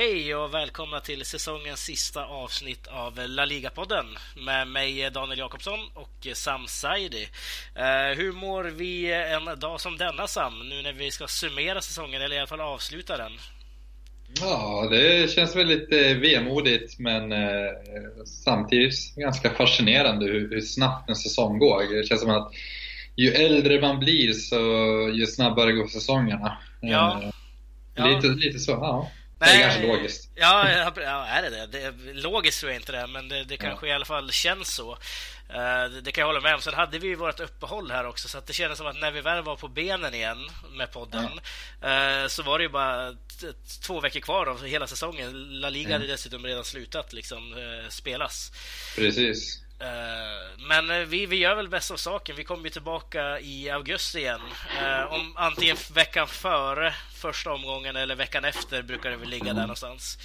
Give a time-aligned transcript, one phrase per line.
[0.00, 4.06] Hej och välkomna till säsongens sista avsnitt av La Liga-podden
[4.36, 7.28] med mig Daniel Jakobsson och Sam Saidi.
[7.76, 12.22] Uh, hur mår vi en dag som denna Sam, nu när vi ska summera säsongen
[12.22, 13.32] eller i alla fall avsluta den?
[14.40, 17.70] Ja, det känns väl lite vemodigt men eh,
[18.24, 21.96] samtidigt ganska fascinerande hur, hur, snabbt en säsong går.
[21.96, 22.52] Det känns som att
[23.16, 24.56] ju äldre man blir så
[25.14, 26.58] ju snabbare går säsongerna.
[26.80, 27.22] Ja.
[27.22, 27.30] Eh,
[27.94, 28.06] ja.
[28.06, 29.10] Lite, lite så, ja.
[29.40, 30.30] Nej, det är kanske logiskt.
[30.34, 31.66] Ja, ja, är det det?
[31.66, 33.92] det logiskt tror jag inte det, men det, det kanske ja.
[33.92, 34.90] i alla fall känns så.
[34.92, 36.60] Uh, det, kan jag hålla med om.
[36.60, 39.10] Sen hade vi ju vårt uppehåll här också, så att det kändes som att när
[39.10, 40.38] vi väl var på benen igen
[40.72, 43.16] med podden uh, så var det ju bara
[43.82, 45.60] två veckor kvar av hela säsongen.
[45.60, 46.00] La Liga mm.
[46.00, 48.52] hade dessutom redan slutat liksom, uh, spelas.
[48.96, 49.62] Precis.
[49.80, 52.36] Eh, men eh, vi, vi gör väl bäst av saken.
[52.36, 54.40] Vi kommer ju tillbaka i augusti igen.
[54.82, 59.60] Eh, om antingen veckan före första omgången eller veckan efter brukar det väl ligga där
[59.60, 60.18] någonstans.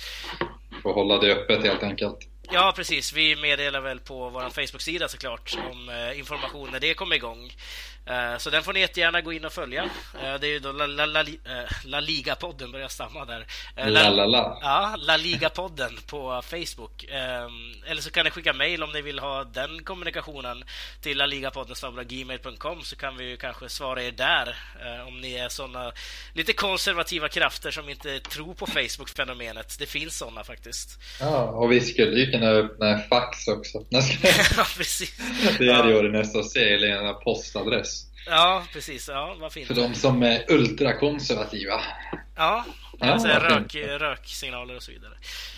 [0.83, 2.17] Får hålla det öppet helt enkelt.
[2.51, 3.13] Ja, precis.
[3.13, 7.51] Vi meddelar väl på vår Facebook-sida såklart om information när det kommer igång.
[8.05, 9.83] Eh, så den får ni jättegärna gå in och följa.
[9.83, 11.25] Eh, det är ju då La, La, La, eh,
[11.85, 13.45] La Liga-podden, börjar stamma där.
[13.75, 14.57] La, La, La.
[14.61, 17.03] Ja, La Liga-podden på Facebook.
[17.87, 20.63] Eller så kan ni skicka mejl om ni vill ha den kommunikationen
[21.01, 21.75] till laligapodden
[22.07, 24.55] gmail.com så kan vi kanske svara er där
[25.07, 25.91] om ni är såna
[26.33, 29.79] lite konservativa krafter som inte tror på Facebook-fenomenet.
[29.79, 30.99] Det finns såna faktiskt.
[31.19, 33.85] Ja, och vi skulle ju kunna öppna fax också.
[34.57, 35.17] ja, precis.
[35.57, 37.94] Det är ju det nästa se, eller en postadress.
[38.25, 39.07] Ja, precis.
[39.07, 39.67] Ja, vad fint.
[39.67, 41.81] För de som är ultrakonservativa.
[42.35, 42.65] Ja,
[42.99, 45.13] alltså ja, rök, röksignaler och så vidare.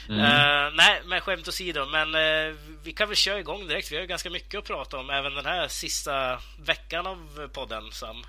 [0.09, 0.19] Mm.
[0.19, 1.85] Uh, nej, men skämt åsido.
[1.85, 3.91] Men uh, vi kan väl köra igång direkt.
[3.91, 7.91] Vi har ju ganska mycket att prata om även den här sista veckan av podden,
[7.91, 8.23] Sam.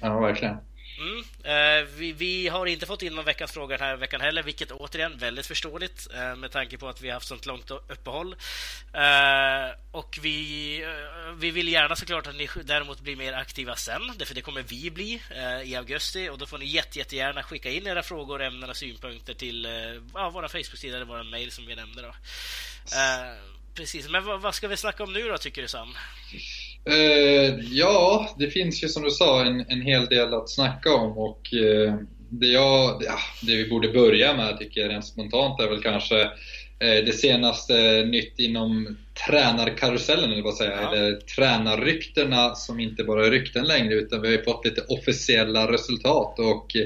[0.00, 0.56] Ja, verkligen.
[0.98, 1.24] Mm.
[1.44, 4.72] Eh, vi, vi, har inte fått in någon veckans fråga den här veckan heller, vilket
[4.72, 8.36] återigen väldigt förståeligt eh, med tanke på att vi har haft sånt långt uppehåll.
[8.92, 14.02] Eh, och vi, eh, vi vill gärna såklart att ni däremot blir mer aktiva sen,
[14.24, 17.70] för det kommer vi bli eh, i augusti och då får ni jätte, jättegärna skicka
[17.70, 19.72] in era frågor, ämnen och synpunkter till eh,
[20.14, 22.02] ja, våra Facebook-sida eller vår mail som vi nämnde.
[22.02, 22.08] Då.
[22.08, 23.36] Eh,
[23.74, 25.94] precis, men vad, vad ska vi snacka om nu då, tycker du Sam?
[26.90, 31.18] Uh, ja, det finns ju som du sa en, en hel del att snacka om
[31.18, 31.94] och uh,
[32.30, 36.24] det, jag, ja, det vi borde börja med tycker jag rent spontant är väl kanske
[36.24, 40.94] uh, det senaste nytt inom tränarkarusellen, eller vad säga, ja.
[40.94, 45.72] eller tränarryktena som inte bara är rykten längre utan vi har ju fått lite officiella
[45.72, 46.76] resultat och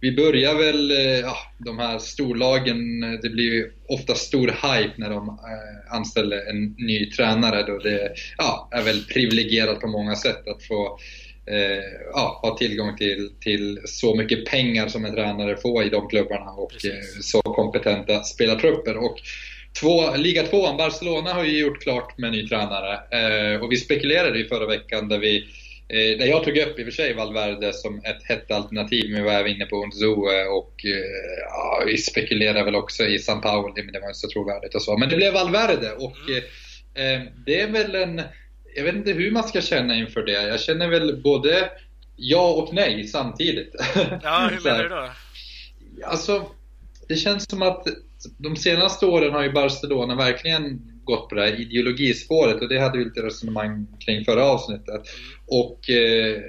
[0.00, 5.10] vi börjar väl, eh, ja, de här storlagen, det blir ju ofta stor hype när
[5.10, 7.78] de eh, anställer en ny tränare då.
[7.78, 10.98] Det ja, är väl privilegierat på många sätt att få
[11.46, 16.08] eh, ja, ha tillgång till, till så mycket pengar som en tränare får i de
[16.08, 18.96] klubbarna och eh, så kompetenta spelartrupper.
[18.96, 19.18] Och
[19.80, 22.94] Två, Liga 2, Barcelona har ju gjort klart med ny tränare.
[22.94, 25.46] Eh, och vi spekulerade i förra veckan där vi
[25.90, 29.22] Eh, där jag tog upp i och för sig Valverde som ett hett alternativ, men
[29.22, 33.40] vi var även inne på Unzoe och eh, ja, vi spekulerade väl också i San
[33.40, 34.98] Pauli, men det var inte så trovärdigt och så.
[34.98, 37.22] Men det blev Valverde och mm.
[37.22, 38.22] eh, det är väl en...
[38.76, 40.32] Jag vet inte hur man ska känna inför det.
[40.32, 41.70] Jag känner väl både
[42.16, 43.74] ja och nej samtidigt.
[44.22, 45.10] Ja, hur menar du då?
[46.04, 46.46] Alltså,
[47.08, 47.86] det känns som att
[48.38, 52.98] de senaste åren har ju Barcelona verkligen gått på det här ideologispåret och det hade
[52.98, 55.02] vi lite resonemang kring förra avsnittet.
[55.46, 56.40] Och eh,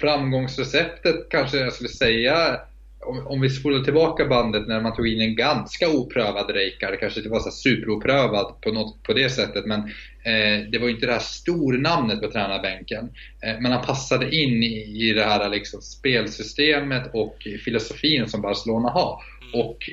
[0.00, 2.60] framgångsreceptet kanske jag skulle säga
[3.00, 6.96] om, om vi spolar tillbaka bandet när man tog in en ganska oprövad Reykjard, det
[6.96, 9.80] kanske inte var så superoprövad på, något, på det sättet men
[10.24, 13.10] eh, det var ju inte det här stornamnet på tränarbänken.
[13.42, 18.88] Eh, men han passade in i, i det här liksom, spelsystemet och filosofin som Barcelona
[18.88, 19.22] har.
[19.54, 19.90] Och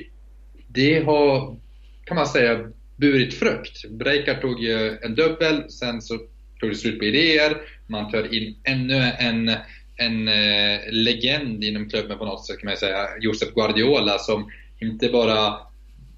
[0.68, 1.56] det har,
[2.04, 3.84] kan man säga, burit frukt.
[3.90, 6.18] Breikar tog ju en dubbel, sen så
[6.60, 7.56] tog det slut på idéer.
[7.86, 9.48] Man tar in ännu en,
[9.96, 13.06] en eh, legend inom klubben på något sätt kan man säga.
[13.20, 14.50] Josep Guardiola som
[14.80, 15.54] inte bara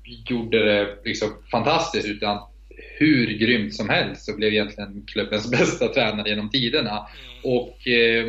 [0.05, 2.39] gjorde det liksom fantastiskt utan
[2.99, 6.91] hur grymt som helst så blev egentligen klubbens bästa tränare genom tiderna.
[6.91, 7.55] Mm.
[7.55, 8.27] Och eh,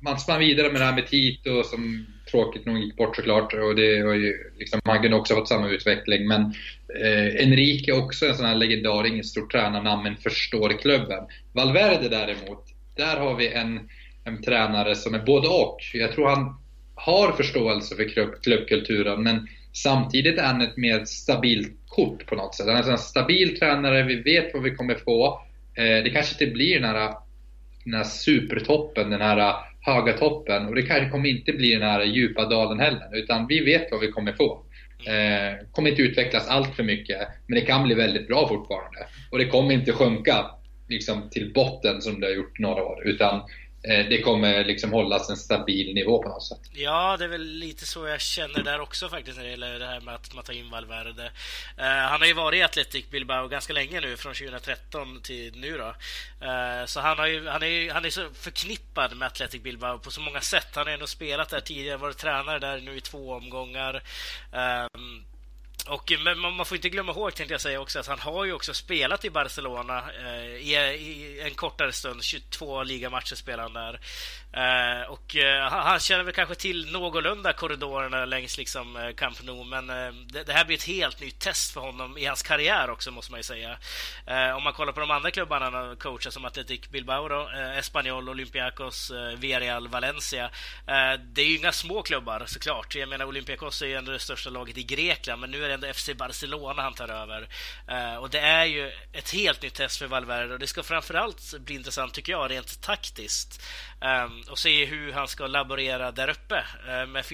[0.00, 3.54] man spann vidare med det här med Tito som tråkigt nog gick bort såklart.
[3.54, 6.28] Och det var ju, liksom, han kunde också fått samma utveckling.
[6.28, 6.54] Men
[6.94, 11.24] eh, Enrique är också en sån här legendar, inget stort tränarnamn, men förstår klubben.
[11.52, 12.64] Valverde däremot,
[12.96, 13.88] där har vi en,
[14.24, 15.78] en tränare som är både och.
[15.94, 16.56] Jag tror han
[16.94, 22.54] har förståelse för klubb, klubbkulturen, men samtidigt är han ett mer stabilt kort på något
[22.54, 22.66] sätt.
[22.66, 25.42] Han är en stabil tränare, vi vet vad vi kommer få.
[25.74, 27.14] Eh, det kanske inte blir den här,
[27.84, 32.04] den här supertoppen, den här höga toppen och det kanske kommer inte bli den här
[32.04, 34.64] djupa dalen heller utan vi vet vad vi kommer få.
[35.06, 38.98] Eh, kommer inte utvecklas allt för mycket men det kan bli väldigt bra fortfarande.
[39.30, 40.46] Och det kommer inte sjunka
[40.88, 43.42] liksom, till botten som det har gjort några år utan
[43.82, 46.60] Eh, det kommer liksom hållas en stabil nivå på något sätt.
[46.72, 49.86] Ja, det är väl lite så jag känner där också faktiskt när det gäller det
[49.86, 51.24] här med att man tar in Valverde.
[51.78, 55.78] Uh, han har ju varit i Athletic Bilbao ganska länge nu, från 2013 till nu
[55.78, 55.86] då.
[56.46, 59.98] Uh, så han, har ju, han, är ju, han är så förknippad med Athletic Bilbao
[59.98, 60.68] på så många sätt.
[60.74, 63.94] Han har ändå spelat där tidigare, varit tränare där nu i två omgångar.
[64.54, 65.00] Uh,
[65.86, 68.44] och, eh, men man får inte glömma ihåg, tänkte jag säga också, att han har
[68.44, 72.22] ju också spelat i Barcelona eh, i, i, en kortare stund.
[72.22, 74.00] 22 ligamatcher spelade han där.
[74.58, 79.64] Eh, och eh, han känner väl kanske till någorlunda korridorerna längs liksom eh, Camp Nou,
[79.64, 82.90] men eh, det, det, här blir ett helt nytt test för honom i hans karriär
[82.90, 83.78] också, måste man ju säga.
[84.26, 87.78] Eh, om man kollar på de andra klubbarna han coachat, som Athletic Bilbao, då, eh,
[87.78, 90.44] Espanyol, Olympiakos, eh, Villarreal, Valencia.
[90.86, 92.94] Eh, det är ju inga små klubbar såklart.
[92.94, 95.74] Jag menar, Olympiakos är ju ändå det största laget i Grekland, men nu är det
[95.74, 97.48] ändå FC Barcelona han tar över.
[98.20, 101.74] och det är ju ett helt nytt test för Valverde och det ska framförallt bli
[101.74, 103.62] intressant, tycker jag, rent taktiskt.
[104.00, 107.26] Ehm, och se hur han ska laborera där uppe eh, med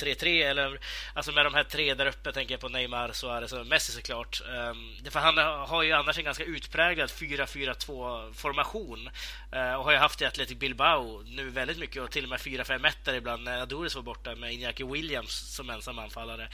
[0.00, 0.80] 3-3 eller
[1.14, 4.42] alltså med de här tre där uppe tänker jag på Neymar, Suarez och Messi såklart.
[4.48, 5.38] Ehm, det för han
[5.68, 9.10] har ju annars en ganska utpräglad 4-4-2 formation
[9.52, 12.30] eh, och har ju haft det i Athletic Bilbao nu väldigt mycket och till och
[12.30, 16.48] med 4-5-1 ibland när Adoris var borta med Iñaki Williams som ensam anfallare.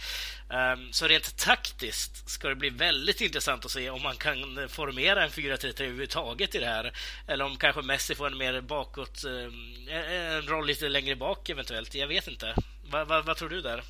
[0.50, 5.25] Ehm, så rent taktiskt ska det bli väldigt intressant att se om man kan formera
[5.25, 6.92] en 4-3-3 överhuvudtaget i det här
[7.26, 11.94] eller om kanske Messi får en mer bakåt ehm, en roll lite längre bak eventuellt.
[11.94, 12.54] Jag vet inte.
[12.90, 13.82] Vad va, va tror du där?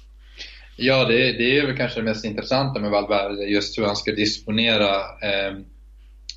[0.77, 4.13] Ja, det, det, är väl kanske det mest intressanta med Valverde, just hur han ska
[4.13, 5.57] disponera eh,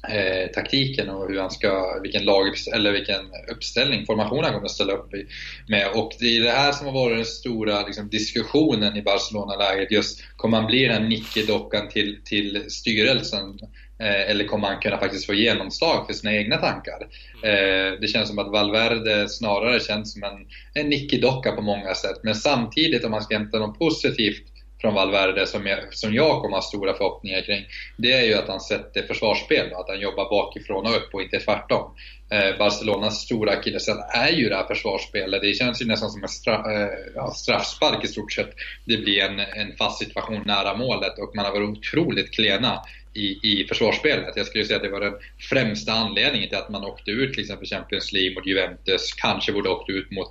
[0.08, 4.72] eh, taktiken och hur han ska, vilken lag eller vilken uppställning, formation han kommer att
[4.72, 5.28] ställa upp i,
[5.68, 5.88] med.
[5.94, 9.92] Och det är det här som har varit den stora liksom, diskussionen i Barcelona-läget.
[9.92, 13.60] Just, kommer han bli den här nickedockan till, till styrelsen?
[14.00, 17.08] Eh, eller kommer han kunna faktiskt få genomslag för sina egna tankar?
[17.44, 22.20] Eh, det känns som att Valverde snarare känns som en, en nickedocka på många sätt.
[22.24, 24.44] Men samtidigt om man ska hämta något positivt
[24.82, 27.66] från Valverde som jag, som jag kommer ha stora förhoppningar kring.
[27.98, 31.22] Det är ju att han sätter försvarsspel och att han jobbar bakifrån och upp och
[31.22, 31.96] inte tvärtom.
[32.32, 35.42] Eh, Barcelonas stora akilleshäl är ju det här försvarsspelet.
[35.42, 38.50] Det känns ju nästan som en straff, eh, straffspark i stort sett.
[38.86, 42.82] Det blir en, en fast situation nära målet och man har varit otroligt klena
[43.14, 44.34] i, i försvarsspelet.
[44.36, 45.14] Jag skulle säga att det var den
[45.50, 49.70] främsta anledningen till att man åkte ut till exempel Champions League mot Juventus, kanske borde
[49.70, 50.30] åkt ut mot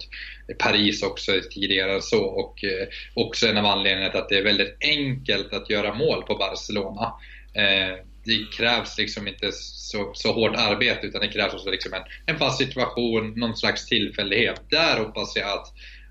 [0.58, 4.44] Paris också tidigare än så och eh, också en av anledningarna till att det är
[4.44, 7.12] väldigt enkelt att göra mål på Barcelona.
[7.54, 12.02] Eh, det krävs liksom inte så, så hårt arbete utan det krävs också liksom en,
[12.26, 14.60] en fast situation, någon slags tillfällighet.
[14.70, 15.66] Där hoppas jag att,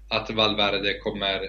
[0.09, 1.41] att Valverde kommer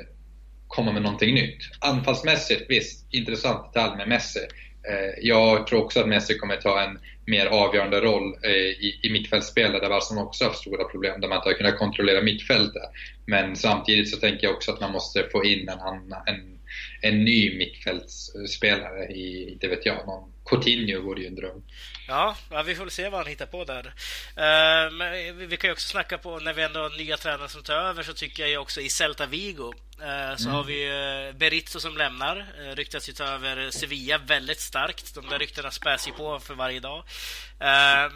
[0.68, 1.58] komma med någonting nytt.
[1.80, 4.40] Anfallsmässigt, visst, intressant detalj med Messi.
[4.88, 9.10] Eh, jag tror också att Messi kommer ta en mer avgörande roll eh, i, i
[9.10, 12.82] mittfältsspelet där Barcelona också har haft stora problem där man inte har kunnat kontrollera mittfältet.
[13.26, 16.58] Men samtidigt så tänker jag också att man måste få in en, en,
[17.02, 21.62] en ny mittfältsspelare i, inte vet jag, någon Coutinho vore ju en dröm.
[22.08, 22.36] Ja,
[22.66, 23.86] vi får väl se vad han hittar på där.
[23.86, 27.62] Uh, men vi kan ju också snacka på, när vi ändå har nya tränare som
[27.62, 30.54] tar över, så tycker jag ju också i Celta Vigo uh, så mm.
[30.54, 32.46] har vi uh, Berizzo som lämnar.
[32.74, 35.14] Ryktas ju ta över Sevilla väldigt starkt.
[35.14, 37.04] De där ryktena späs ju på för varje dag.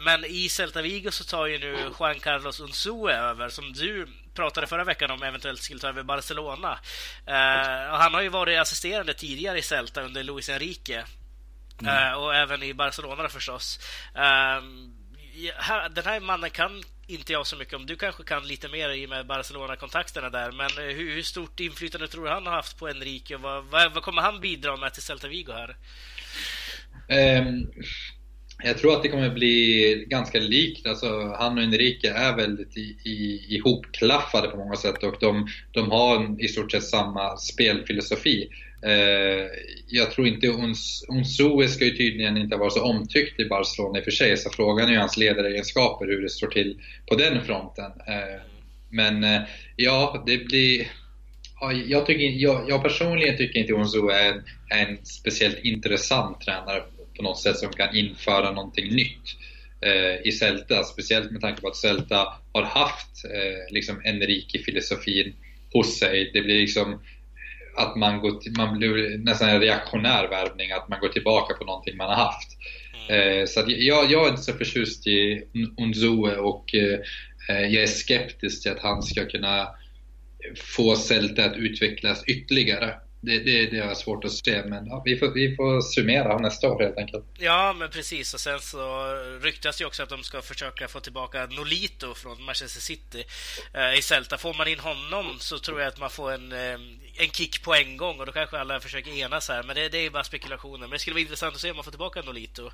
[0.05, 4.67] men i Celta Vigo så tar ju nu Juan Carlos Unzue över, som du pratade
[4.67, 6.79] förra veckan om eventuellt skulle ta över Barcelona.
[7.89, 11.03] han har ju varit assisterande tidigare i Celta under Luis Enrique.
[11.83, 12.13] Mm.
[12.13, 13.79] Uh, och även i Barcelona förstås.
[14.15, 14.63] Uh,
[15.95, 17.85] den här mannen kan inte jag så mycket om.
[17.85, 20.51] Du kanske kan lite mer i med Barcelona-kontakterna där.
[20.51, 23.37] Men eh, hur, hur, stort inflytande tror du han har haft på Enrique?
[23.37, 25.75] Vad, vad, vad kommer han bidra med till Celta Vigo här?
[27.39, 27.71] Um,
[28.63, 30.87] jag tror att det kommer bli ganska likt.
[30.87, 35.91] Alltså, han och Enrique är väldigt i, i, ihopklaffade på många sätt och de, de
[35.91, 38.49] har i stort sett samma spelfilosofi.
[38.85, 39.47] Eh,
[39.87, 40.47] jag tror inte
[41.09, 44.49] Unzue ska ju tydligen inte vara så omtyckt i Barcelona i och för sig, så
[44.49, 47.91] frågan är ju hans ledaregenskaper, hur det står till på den fronten.
[48.07, 48.41] Eh,
[48.89, 49.41] men eh,
[49.75, 50.87] ja, det blir...
[51.85, 56.83] jag, tycker, jag, jag personligen tycker inte Unzue är en, en speciellt intressant tränare
[57.17, 59.37] på något sätt som kan införa någonting nytt
[59.81, 60.83] eh, i Celta.
[60.83, 65.33] Speciellt med tanke på att Celta har haft eh, liksom Enrique-filosofin
[65.73, 66.31] hos sig.
[66.33, 67.01] Det blir liksom
[67.75, 71.65] att man, går till, man blir nästan en reaktionär värvning, att man går tillbaka på
[71.65, 72.49] någonting man har haft.
[73.09, 73.39] Mm.
[73.39, 75.43] Eh, så jag, jag är inte så förtjust i
[75.77, 76.99] Unzue och eh,
[77.47, 79.67] jag är skeptisk till att han ska kunna
[80.75, 85.17] få Celta att utvecklas ytterligare det, det, det har svårt att se, men ja, vi,
[85.17, 87.25] får, vi får summera nästa år helt enkelt.
[87.37, 88.33] Ja, men precis.
[88.33, 92.81] Och sen så ryktas det också att de ska försöka få tillbaka Nolito från Manchester
[92.81, 93.23] City
[93.73, 94.37] eh, i Celta.
[94.37, 96.79] Får man in honom så tror jag att man får en, eh,
[97.17, 99.63] en kick på en gång och då kanske alla försöker enas här.
[99.63, 100.79] Men det, det är bara spekulationer.
[100.79, 102.71] Men det skulle vara intressant att se om man får tillbaka Nolito.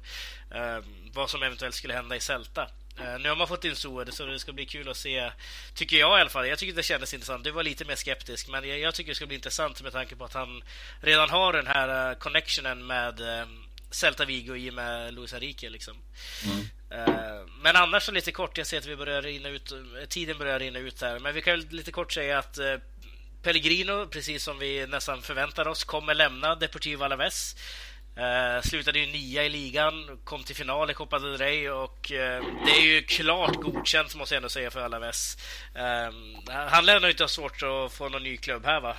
[0.51, 0.79] Eh,
[1.13, 2.69] vad som eventuellt skulle hända i Celta.
[3.01, 5.31] Uh, nu har man fått in Soede så det ska bli kul att se,
[5.73, 6.47] tycker jag i alla fall.
[6.47, 7.43] Jag tycker det kändes intressant.
[7.43, 10.15] Du var lite mer skeptisk, men jag, jag tycker det ska bli intressant med tanke
[10.15, 10.63] på att han
[11.01, 13.47] redan har den här uh, connectionen med uh,
[13.91, 15.69] Celta Vigo i och med Luis Enrique.
[15.69, 15.97] Liksom.
[16.45, 16.65] Mm.
[17.61, 19.73] men annars så lite kort, jag ser att vi börjar rinna ut,
[20.09, 21.19] tiden börjar rinna ut här.
[21.19, 22.57] Men vi kan lite kort säga att
[23.43, 27.55] Pellegrino, precis som vi nästan förväntar oss, kommer lämna Deportivo Alaves.
[28.17, 29.93] Uh, slutade ju nia i ligan,
[30.23, 34.35] kom till final i Copa del Rey och uh, det är ju klart godkänt måste
[34.35, 35.37] jag ändå säga för Alaves.
[35.75, 36.15] Uh,
[36.69, 38.95] han lär nog inte ha svårt att få någon ny klubb här va?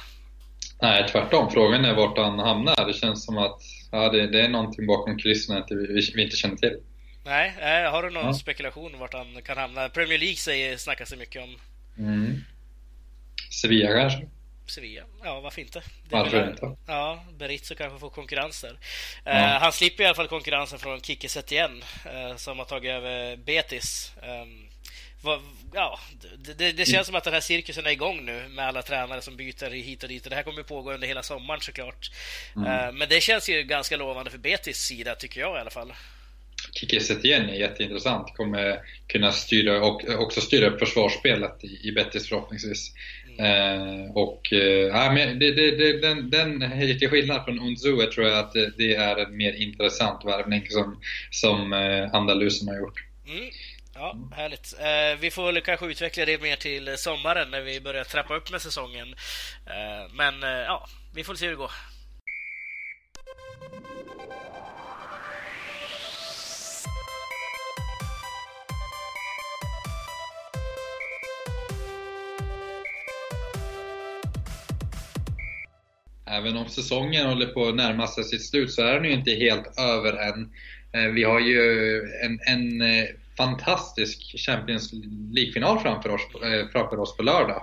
[0.82, 1.50] Nej, tvärtom.
[1.50, 2.86] Frågan är vart han hamnar.
[2.86, 3.60] Det känns som att
[3.92, 6.76] ja, det, det är någonting bakom kulisserna vi, vi, inte känner till.
[7.24, 7.54] Nej,
[7.90, 8.34] har du någon ja.
[8.34, 9.88] spekulation vart han kan hamna?
[9.88, 11.56] Premier League säger, snackar sig mycket om.
[11.98, 12.40] Mm.
[13.50, 14.28] Sevilla kanske?
[14.70, 15.02] Sevilla.
[15.24, 15.82] Ja, varför inte?
[16.10, 16.76] varför inte?
[16.86, 18.78] Ja, Berizzo kanske får konkurrens där.
[19.24, 19.32] Ja.
[19.32, 23.36] Uh, han slipper i alla fall konkurrensen från Kike Setien uh, som har tagit över
[23.36, 24.12] Betis.
[24.22, 24.66] Um,
[25.22, 25.40] vad,
[25.74, 26.00] ja,
[26.38, 29.22] det, det, det känns som att den här cirkusen är igång nu med alla tränare
[29.22, 30.24] som byter hit och dit.
[30.24, 32.10] Och det här kommer pågå under hela sommaren såklart.
[32.56, 32.88] Mm.
[32.88, 35.92] Uh, men det känns ju ganska lovande för Betis sida, tycker jag i alla fall.
[36.72, 38.36] Kike Setien är jätteintressant.
[38.36, 42.92] Kommer kunna styra och också styra upp försvarsspelet i, i Betis förhoppningsvis.
[43.40, 46.60] Eh, och eh, men det, det, det, den, den,
[46.98, 51.00] till skillnad från Unzue tror jag att det, det, är en mer intressant värvning som,
[51.30, 53.04] som eh, Andalusen har gjort.
[53.28, 53.50] Mm.
[53.94, 54.74] Ja, härligt.
[54.80, 58.50] Eh, vi får väl kanske utveckla det mer till sommaren när vi börjar trappa upp
[58.50, 59.14] med säsongen.
[59.66, 61.72] Eh, men eh, ja, vi får se hur det går.
[76.30, 79.30] Även om säsongen håller på att närma sig sitt slut så är den ju inte
[79.30, 80.50] helt över än.
[80.92, 83.04] Eh, vi har ju en, en eh,
[83.36, 84.92] fantastisk Champions
[85.32, 87.62] League-final framför oss, eh, framför oss på lördag.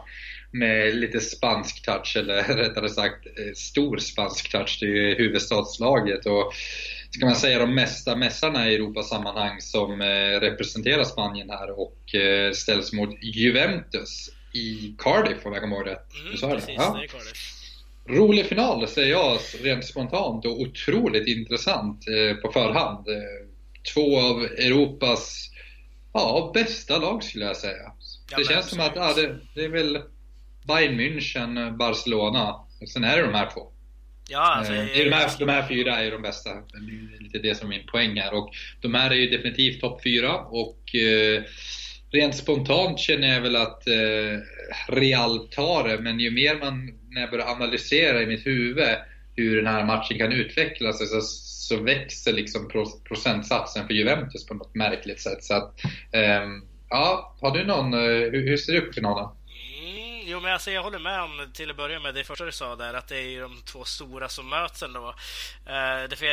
[0.51, 4.77] Med lite spansk touch, eller rättare sagt stor spansk touch.
[4.81, 6.53] Det är ju huvudstadslaget och
[7.11, 10.01] ska man säga de mesta mästarna i Europas sammanhang som
[10.41, 12.15] representerar Spanien här och
[12.53, 16.13] ställs mot Juventus i Cardiff om jag kommer ihåg rätt.
[16.13, 16.75] Mm, precis?
[16.77, 16.97] Ja.
[16.99, 17.56] det är Cardiff.
[18.09, 23.07] Rolig final säger jag rent spontant och otroligt intressant eh, på förhand.
[23.07, 23.47] Eh,
[23.93, 25.51] två av Europas
[26.13, 27.91] ja, bästa lag skulle jag säga.
[28.31, 29.99] Ja, det känns som att ja, det, det, är väl
[30.67, 32.55] Bayern München, Barcelona.
[32.93, 33.71] Sen är det de här två.
[34.29, 36.49] Ja, alltså, eh, de, här, de här fyra är de bästa.
[36.49, 38.33] Det är lite det som är min poäng här.
[38.33, 38.49] Och
[38.81, 40.35] de här är ju definitivt topp fyra.
[40.39, 41.43] Och eh,
[42.11, 44.39] rent spontant känner jag väl att eh,
[44.87, 48.87] Real tar det, men ju mer man, när jag börjar analysera i mitt huvud
[49.35, 52.69] hur den här matchen kan utvecklas så, så växer liksom
[53.07, 55.43] procentsatsen för Juventus på något märkligt sätt.
[55.43, 55.79] Så att,
[56.43, 59.29] um, ja, har du någon, uh, hur, hur ser det ut på finalen?
[59.83, 62.51] Mm, jo, men alltså, jag håller med om till att börja med det första du
[62.51, 65.07] sa där, att det är de två stora som möts ändå.
[65.67, 66.23] Uh,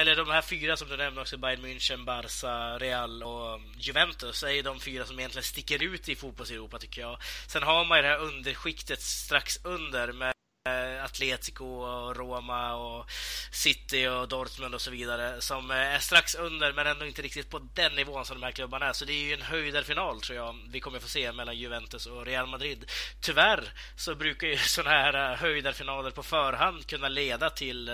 [0.00, 4.42] eller de här fyra som du nämnde också, Bayern München, Barca, Real och mm, Juventus,
[4.42, 7.16] är ju de fyra som egentligen sticker ut i fotbolls-Europa tycker jag.
[7.48, 10.33] Sen har man ju det här underskiktet strax under med
[10.68, 13.10] Eh, Atletico, och Roma, och
[13.50, 17.50] City och Dortmund och så vidare som eh, är strax under men ändå inte riktigt
[17.50, 18.92] på den nivån som de här klubbarna är.
[18.92, 22.26] Så det är ju en höjdarfinal tror jag vi kommer få se mellan Juventus och
[22.26, 22.90] Real Madrid.
[23.20, 27.90] Tyvärr så brukar ju sådana här eh, höjdarfinaler på förhand kunna leda till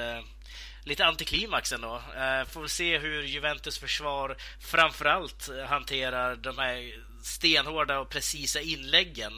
[0.85, 2.03] lite antiklimax ändå.
[2.49, 9.33] Får se hur Juventus försvar framförallt hanterar de här stenhårda och precisa inläggen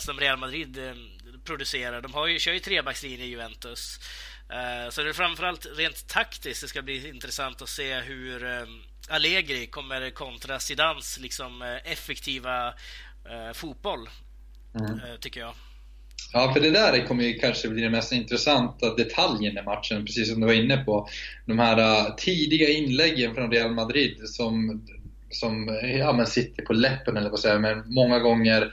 [0.00, 0.78] som Real Madrid
[1.44, 2.00] producerar.
[2.00, 4.00] De har ju, kör ju trebackslinje i Juventus.
[4.50, 8.82] Uh, så det är framförallt rent taktiskt det ska bli intressant att se hur um,
[9.08, 14.08] Allegri kommer kontra Zidans liksom, uh, effektiva uh, fotboll,
[14.74, 15.00] mm.
[15.20, 15.54] tycker jag.
[16.32, 20.30] Ja, för det där kommer ju kanske bli den mest intressanta detaljen i matchen, precis
[20.30, 21.08] som du var inne på.
[21.46, 24.86] De här tidiga inläggen från Real Madrid som,
[25.38, 28.72] som ja, men sitter på läppen, eller vad säger men många gånger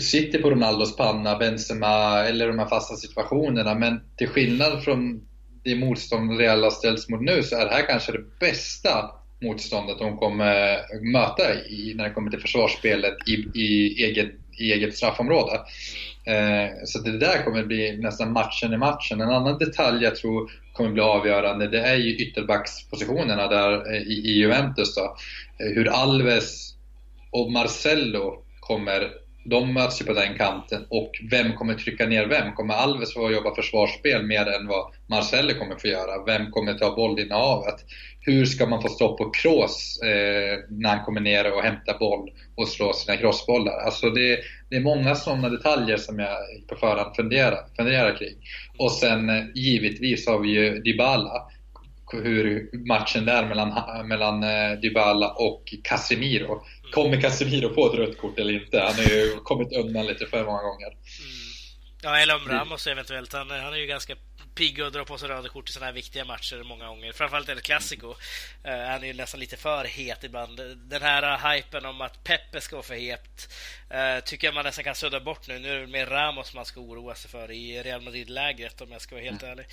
[0.00, 3.74] sitter på Ronaldos panna, Benzema eller de här fasta situationerna.
[3.74, 5.26] Men till skillnad från
[5.64, 9.10] det motstånd Real har ställts mot nu så är det här kanske det bästa
[9.42, 10.78] motståndet de kommer
[11.12, 15.60] möta i, när det kommer till försvarsspelet i, i, eget, i eget straffområde.
[16.24, 19.20] Eh, så det där kommer bli nästan matchen i matchen.
[19.20, 24.38] En annan detalj jag tror kommer bli avgörande det är ju ytterbackspositionerna där eh, i,
[24.38, 24.94] Juventus.
[24.94, 25.16] Då.
[25.60, 26.74] Eh, hur Alves
[27.30, 29.10] och Marcello kommer
[29.44, 32.52] de möts ju på den kanten och vem kommer trycka ner vem?
[32.52, 36.24] Kommer Alves få jobba försvarsspel mer än vad Marcello kommer få göra?
[36.26, 37.84] Vem kommer ta bollinnehavet?
[38.20, 42.30] Hur ska man få stopp på Kroos eh, när han kommer ner och hämtar boll
[42.54, 43.78] och slår sina crossbollar?
[43.78, 44.38] Alltså det,
[44.70, 48.36] det är många sådana detaljer som jag på förhand funderar, funderar kring.
[48.78, 51.50] Och sen eh, givetvis har vi ju Dybala
[52.12, 56.62] hur matchen där mellan, mellan eh, Dybala och Casemiro
[56.92, 58.80] kommer Casemiro få ett rött kort eller inte?
[58.80, 60.86] Han har ju kommit undan lite för många gånger.
[60.86, 61.40] Mm.
[62.02, 63.32] Ja, eller om Ramos eventuellt.
[63.32, 64.14] Han, han är ju ganska
[64.54, 67.12] pigg och drar på sig röda kort i sådana här viktiga matcher många gånger.
[67.12, 68.08] Framförallt El Clasico.
[68.08, 68.16] Uh,
[68.64, 70.60] han är ju nästan lite för het ibland.
[70.76, 73.54] Den här hypen om att Pepe ska vara för het
[73.94, 75.58] uh, tycker jag man nästan kan sudda bort nu.
[75.58, 79.00] Nu är det mer Ramos man ska oroa sig för i Real Madrid-lägret om jag
[79.00, 79.52] ska vara helt mm.
[79.52, 79.66] ärlig.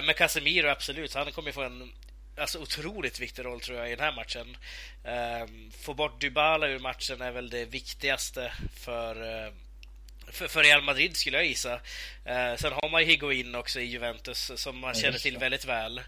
[0.00, 1.14] Uh, men Casemiro, absolut.
[1.14, 1.92] Han kommer få en
[2.36, 4.56] alltså otroligt viktig roll tror jag i den här matchen.
[5.42, 9.52] Um, få bort Dybala ur matchen är väl det viktigaste för uh,
[10.32, 11.74] för, för Real Madrid skulle jag gissa.
[11.74, 16.00] Uh, sen har man Higuain också i Juventus som man känner till väldigt väl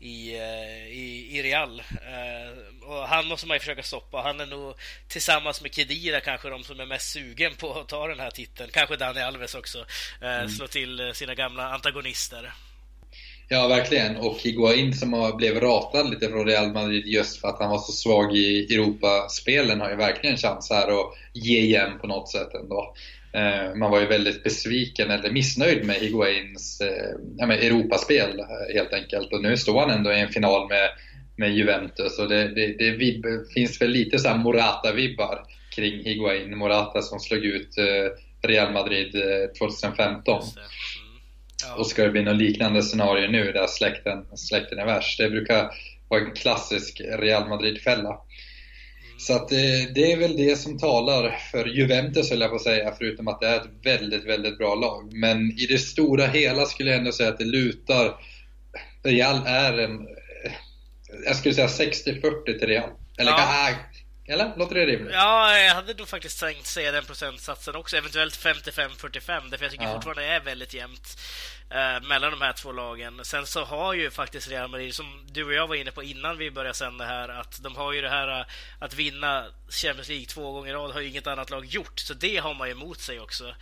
[0.00, 1.80] i, uh, i, i, Real.
[1.80, 4.20] Uh, och han måste man ju försöka stoppa.
[4.20, 4.74] Han är nog
[5.08, 8.70] tillsammans med Kedira kanske de som är mest sugen på att ta den här titeln.
[8.72, 9.84] Kanske Dani Alves också.
[10.20, 10.48] Mm.
[10.48, 12.52] Slå till sina gamla antagonister.
[13.52, 14.16] Ja, verkligen.
[14.16, 17.78] Och Higuain som har blev ratad lite från Real Madrid just för att han var
[17.78, 22.30] så svag i Europaspelen har ju verkligen en chans här att ge igen på något
[22.30, 22.94] sätt ändå.
[23.32, 28.92] Eh, man var ju väldigt besviken eller missnöjd med Higuains eh, ja, Europaspel eh, helt
[28.92, 29.32] enkelt.
[29.32, 30.88] Och nu står han ändå i en final med,
[31.36, 35.38] med Juventus och det, det, det vib, finns väl lite så Morata-vibbar
[35.74, 36.58] kring Higuain.
[36.58, 37.74] Morata som slog ut
[38.42, 39.14] Real Madrid
[39.58, 40.42] 2015.
[41.62, 41.74] Ja.
[41.74, 45.18] Och ska det bli något liknande scenario nu där släkten, släkten är värst?
[45.18, 45.70] Det brukar
[46.08, 48.16] vara en klassisk Real Madrid-fälla.
[49.20, 52.62] Så att det, det, är väl det som talar för Juventus höll jag på att
[52.62, 55.12] säga, förutom att det är ett väldigt, väldigt bra lag.
[55.12, 58.14] Men i det stora hela skulle jag ändå säga att det lutar.
[59.02, 60.06] Real är en,
[61.26, 62.90] jag skulle säga 60-40 till Real.
[63.18, 63.68] Eller ja.
[64.30, 64.52] Eller?
[64.56, 65.14] Låter det rimligt?
[65.14, 67.96] Ja, jag hade nog faktiskt tänkt säga den procentsatsen också.
[67.96, 69.92] Eventuellt 55-45, därför jag tycker ja.
[69.92, 71.20] fortfarande det är väldigt jämnt
[71.70, 73.20] eh, mellan de här två lagen.
[73.22, 76.38] Sen så har ju faktiskt Real Madrid, som du och jag var inne på innan
[76.38, 78.46] vi började sända här, att de har ju det här eh,
[78.78, 82.14] att vinna Champions League två gånger i rad har ju inget annat lag gjort, så
[82.14, 83.54] det har man ju emot sig också.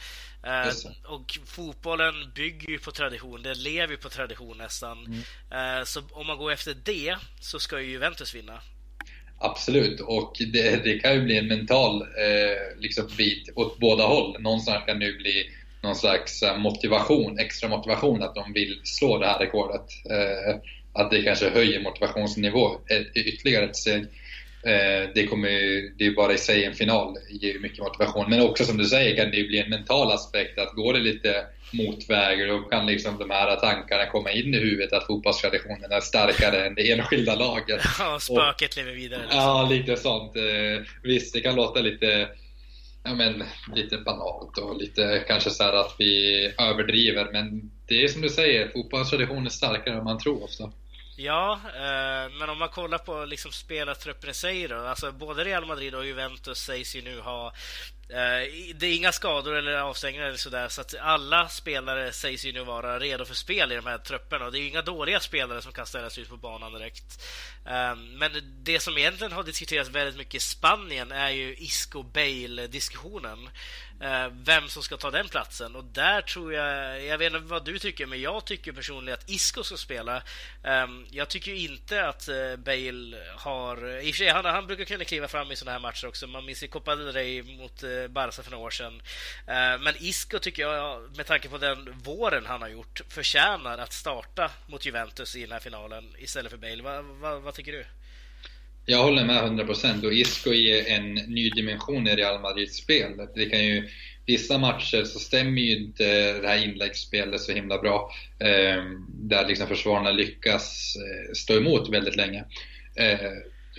[0.42, 0.72] Eh,
[1.04, 5.22] och fotbollen bygger ju på tradition, det lever ju på tradition nästan.
[5.50, 5.78] Mm.
[5.78, 8.60] Eh, så om man går efter det så ska ju Juventus vinna.
[9.40, 14.40] Absolut, och det, det, kan ju bli en mental eh, liksom bit åt båda håll.
[14.40, 15.50] Någonstans kan det ju bli
[15.82, 19.86] någon slags eh, motivation, extra motivation att de vill slå det här rekordet.
[20.10, 20.56] Eh,
[20.92, 24.02] att det kanske höjer motivationsnivå eh, ytterligare ett steg.
[24.62, 28.30] Eh, det kommer ju, det är bara i sig en final, ger ju mycket motivation.
[28.30, 31.00] Men också som du säger kan det ju bli en mental aspekt att går det
[31.00, 36.00] lite motväg då kan liksom de här tankarna komma in i huvudet att fotbollstraditionen är
[36.00, 37.80] starkare än det enskilda laget.
[37.98, 39.22] Ja, spöket lever vidare.
[39.22, 39.40] Liksom.
[39.40, 40.32] Ja, lite sånt.
[41.02, 42.28] Visst, det kan låta lite
[43.08, 47.28] ja, men, lite banalt och lite kanske så att vi överdriver.
[47.32, 50.72] Men det är som du säger, fotbollstradition är starkare än man tror ofta.
[51.16, 54.76] Ja, eh, men om man kollar på liksom spelartruppen i sig då.
[54.76, 59.12] Alltså både Real Madrid och Juventus sägs ju nu ha Eh, Eh, det är inga
[59.12, 63.34] skador eller avstängningar eller sådär, så att alla spelare sägs ju nu vara redo för
[63.34, 64.46] spel i de här trupperna.
[64.46, 67.22] Och det är ju inga dåliga spelare som kan ställas ut på banan direkt.
[67.66, 68.30] Ehm, men
[68.62, 73.50] det som egentligen har diskuterats väldigt mycket i Spanien är ju Isco-Bale-diskussionen.
[74.00, 75.76] Eh, vem som ska ta den platsen.
[75.76, 79.30] Och där tror jag, jag vet inte vad du tycker, men jag tycker personligen att
[79.30, 80.22] Isco ska spela.
[80.64, 84.00] Ehm, jag tycker inte att eh, Bale har...
[84.00, 86.26] I och för sig, han, han brukar kunna kliva fram i sådana här matcher också.
[86.26, 89.02] Man minns ju Copa del Rey mot eh, Barca för några år sedan.
[89.46, 93.92] Eh, men Isco tycker jag, med tanke på den våren han har gjort, förtjänar att
[93.92, 96.82] starta mot Juventus i den här finalen istället för Bale.
[96.82, 97.84] Vad, vad, vad tycker du?
[98.90, 103.28] Jag håller med 100% och Isco ger en ny dimension i Real Madrids spel.
[103.34, 103.88] Det kan ju,
[104.26, 108.10] vissa matcher så stämmer ju inte det här inläggsspelet så himla bra.
[108.38, 112.44] Eh, där liksom försvararna lyckas eh, stå emot väldigt länge.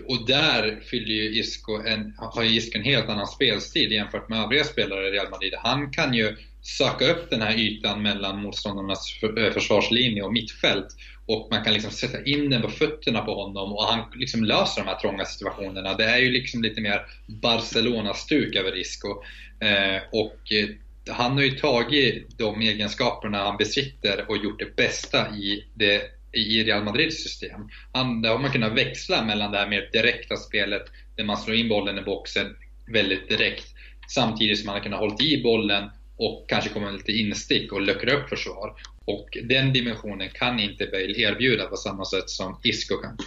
[0.07, 4.43] Och där fyller ju Isco en, har ju Isco en helt annan spelstil jämfört med
[4.43, 5.53] övriga spelare i Real Madrid.
[5.57, 10.87] Han kan ju söka upp den här ytan mellan motståndarnas eh, försvarslinje och mittfält.
[11.25, 14.81] Och man kan liksom sätta in den på fötterna på honom och han liksom löser
[14.81, 15.93] de här trånga situationerna.
[15.93, 19.07] Det är ju liksom lite mer Barcelona-stuk över Isco.
[19.59, 20.69] Eh, och eh,
[21.09, 26.01] han har ju tagit de egenskaperna han besitter och gjort det bästa i, det,
[26.31, 27.69] i Real Madrids system.
[27.91, 30.83] Han, där har man kunnat växla mellan det här mer direkta spelet
[31.15, 32.55] där man slår in bollen i boxen
[32.87, 33.65] väldigt direkt
[34.09, 37.81] samtidigt som man har kunnat hålla i bollen och kanske komma med lite instick och
[37.81, 38.73] luckra upp försvar.
[39.05, 43.17] Och den dimensionen kan inte Bale erbjuda på samma sätt som Isco kan.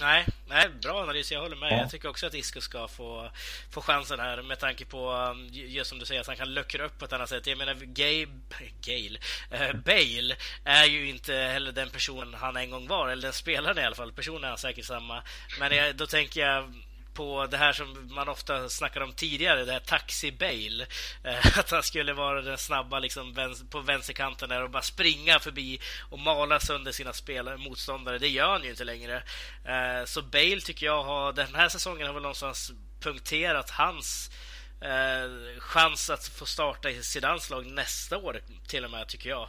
[0.00, 1.32] Nej, nej, bra analys.
[1.32, 1.72] Jag håller med.
[1.72, 1.76] Ja.
[1.76, 3.30] Jag tycker också att Isco ska få,
[3.70, 6.84] få chansen här med tanke på, um, just som du säger, att han kan luckra
[6.84, 7.46] upp på ett annat sätt.
[7.46, 8.32] Jag menar, Gabe,
[8.80, 9.18] Gale,
[9.50, 13.78] äh, Bale är ju inte heller den person han en gång var, eller den spelaren
[13.78, 14.12] i alla fall.
[14.12, 15.22] Personen är han säkert samma.
[15.60, 16.72] Men jag, då tänker jag
[17.16, 20.86] på det här som man ofta snackade om tidigare, det här Taxi Bale.
[21.24, 25.80] Eh, att han skulle vara den snabba liksom, på vänsterkanten där och bara springa förbi
[26.10, 28.18] och mala sönder sina spelare, motståndare.
[28.18, 29.22] Det gör han ju inte längre.
[29.64, 34.30] Eh, så Bale tycker jag har, den här säsongen har väl någonstans punkterat hans
[34.80, 39.48] eh, chans att få starta i Zidans lag nästa år till och med, tycker jag.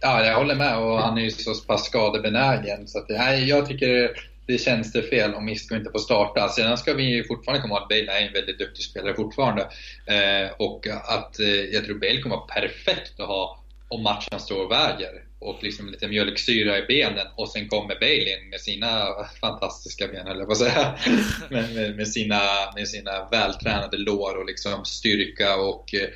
[0.00, 3.66] Ja, jag håller med och han är ju så pass skadebenägen så att, nej, jag
[3.66, 4.10] tycker
[4.46, 6.48] det känns det fel om Isco inte får starta.
[6.48, 9.62] Sen ska vi fortfarande komma ihåg att Bale är en väldigt duktig spelare fortfarande.
[10.06, 14.64] Eh, och att eh, jag tror Bale kommer vara perfekt att ha om matchen står
[14.64, 15.24] och väger.
[15.38, 19.06] Och liksom lite mjölksyra i benen och sen kommer Bale in med sina
[19.40, 20.94] fantastiska ben, eller vad säga.
[21.50, 22.40] med, med, med, sina,
[22.74, 26.08] med sina vältränade lår och liksom styrka och eh,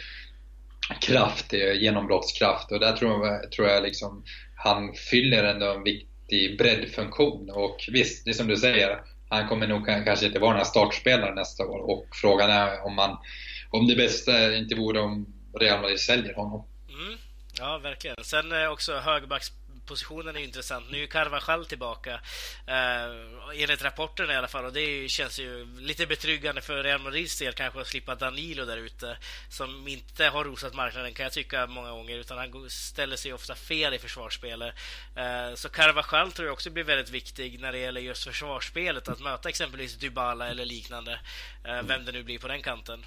[1.01, 2.73] kraft, eh, genombrottskraft.
[2.73, 4.25] Och där tror jag, tror jag liksom
[4.57, 7.51] han fyller ändå en viktig viktig breddfunktion.
[7.51, 10.65] Och visst, det är som du säger, han kommer nog kanske inte vara den här
[10.65, 11.91] startspelaren nästa år.
[11.91, 13.17] Och frågan är om, man,
[13.71, 15.27] om det bästa inte vore om
[15.61, 16.65] Real Madrid säljer honom.
[16.89, 17.19] Mm.
[17.59, 18.17] Ja, verkligen.
[18.23, 19.53] Sen eh, också högerbacks
[19.89, 20.91] positionen är intressant.
[20.91, 22.21] Nu är Carvajal tillbaka,
[22.67, 24.33] eh, enligt rapporterna.
[24.33, 24.65] i alla fall.
[24.65, 28.77] Och det känns ju lite betryggande för Real Madrids del kanske att slippa Danilo där
[28.77, 29.19] ute.
[29.49, 32.19] Som inte har rosat marknaden kan jag tycka många gånger.
[32.19, 34.75] Utan han ställer sig ofta fel i försvarsspelet.
[35.17, 39.09] Eh, så Carvajal tror jag också blir väldigt viktig när det gäller just försvarsspelet.
[39.09, 41.21] Att möta exempelvis Dybala eller liknande.
[41.65, 43.05] Eh, vem det nu blir på den kanten.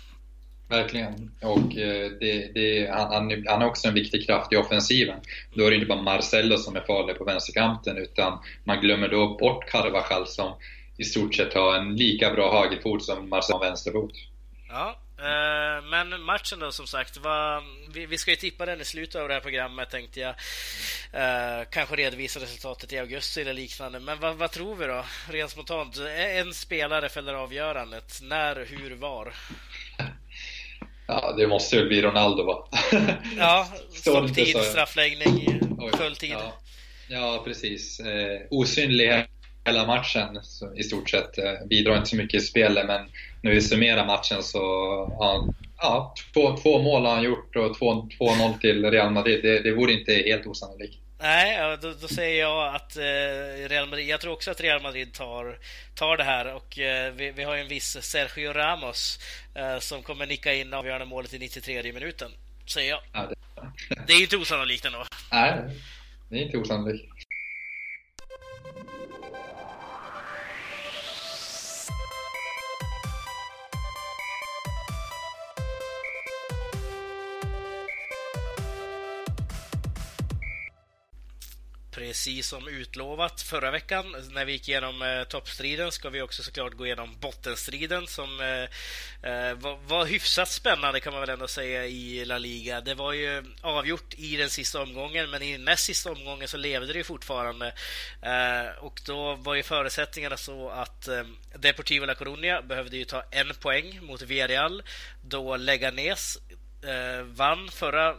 [0.71, 1.31] Verkligen.
[1.41, 5.19] Och eh, det, det, han, han är också en viktig kraft i offensiven.
[5.53, 9.37] Då är det inte bara Marcello som är farlig på vänsterkanten utan man glömmer då
[9.37, 10.53] bort Carvajal som
[10.97, 14.11] i stort sett har en lika bra högerfot som Marcello har vänsterfot.
[14.69, 18.85] Ja, eh, men matchen då som sagt, var, vi, vi, ska ju tippa den i
[18.85, 20.35] slutet av det här programmet tänkte jag.
[21.13, 23.99] Eh, kanske redovisa resultatet i augusti eller liknande.
[23.99, 25.05] Men vad, vad tror vi då?
[25.29, 25.97] Rent spontant.
[26.17, 28.19] En spelare fäller avgörandet.
[28.21, 29.33] När, hur, var?
[31.11, 32.67] Ja, det måste väl bli Ronaldo va?
[33.37, 35.59] Ja, stopptid, straffläggning,
[35.97, 36.31] full tid.
[36.31, 36.53] Ja,
[37.09, 37.99] ja precis.
[37.99, 39.25] Eh, osynlig
[39.65, 40.39] hela matchen
[40.77, 41.37] i stort sett.
[41.37, 43.09] Eh, bidrar inte så mycket i spelet men
[43.41, 44.57] när vi summerar matchen så
[45.19, 45.47] ja,
[45.77, 49.39] ja, två, två mål har han gjort och 2-0 till Real Madrid.
[49.43, 50.97] Det, det vore inte helt osannolikt.
[51.21, 55.13] Nej, då, då, säger jag att eh, Real Madrid, jag tror också att Real Madrid
[55.13, 55.59] tar,
[55.95, 59.19] tar det här och eh, vi, vi, har en viss Sergio Ramos
[59.55, 62.31] eh, som kommer nicka in avgörande målet i 93 minuten,
[62.65, 63.01] säger jag.
[63.13, 63.29] Ja,
[63.89, 63.95] det...
[64.07, 65.05] det är inte osannolikt ändå.
[65.31, 65.53] Nej,
[66.29, 67.13] det är inte osannolikt.
[81.91, 86.73] Precis som utlovat förra veckan när vi gick igenom eh, toppstriden ska vi också såklart
[86.73, 91.85] gå igenom bottenstriden som eh, eh, var, var hyfsat spännande kan man väl ändå säga
[91.85, 92.81] i La Liga.
[92.81, 96.93] Det var ju avgjort i den sista omgången men i näst sista omgången så levde
[96.93, 97.73] det ju fortfarande
[98.21, 101.23] eh, och då var ju förutsättningarna så att eh,
[101.55, 104.83] Deportivo La Coruña behövde ju ta en poäng mot Villarreal
[105.21, 106.37] då Leganes
[106.83, 108.15] eh, vann förra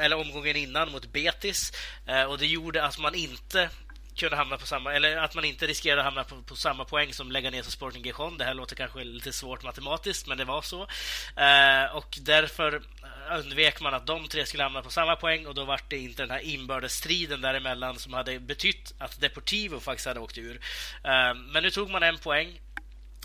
[0.00, 1.72] eller omgången innan mot Betis
[2.06, 3.70] eh, och det gjorde att man inte
[4.16, 7.12] kunde hamna på samma, eller att man inte riskerade att hamna på, på samma poäng
[7.12, 8.38] som Leganes och Sporting Gijon.
[8.38, 10.82] Det här låter kanske lite svårt matematiskt, men det var så.
[11.36, 15.54] Eh, och därför eh, undvek man att de tre skulle hamna på samma poäng och
[15.54, 20.20] då var det inte den här inbördesstriden däremellan som hade betytt att Deportivo faktiskt hade
[20.20, 20.60] åkt ur.
[21.04, 22.60] Eh, men nu tog man en poäng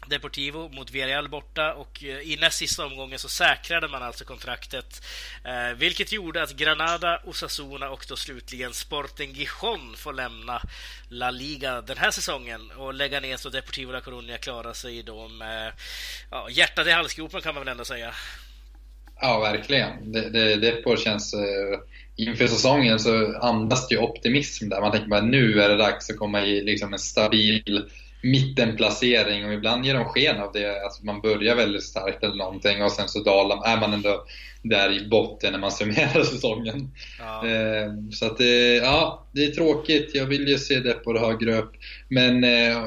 [0.08, 5.06] Deportivo mot Villarreal borta och eh, i näst sista omgången så säkrade man alltså kontraktet
[5.46, 10.62] eh, vilket gjorde att Granada, Osasuna och då slutligen Sporting Gijon får lämna
[11.10, 15.28] La Liga den här säsongen och lägga ner så Deportivo La Coruña klarar sig då
[15.28, 15.74] med
[16.32, 18.14] ja, hjärtat i halsgropen kan man väl ändå säga.
[19.22, 20.12] Ja, verkligen.
[20.12, 21.34] Det, det, Depor känns...
[21.34, 21.80] Eh,
[22.16, 24.82] inför säsongen så andas det ju optimism där.
[24.82, 27.90] Man tänker bara nu är det dags att komma i liksom en stabil
[28.24, 30.84] mittenplacering och ibland ger de sken av det.
[30.84, 34.26] Alltså man börjar väldigt starkt eller någonting och sen så dalar är man ändå
[34.64, 36.92] där i botten när man summerar säsongen.
[37.20, 37.48] Ja.
[37.48, 40.12] Eh, så att det, ja, det är tråkigt.
[40.16, 41.72] Jag vill ju se Depor högre upp.
[42.08, 42.78] Men eh,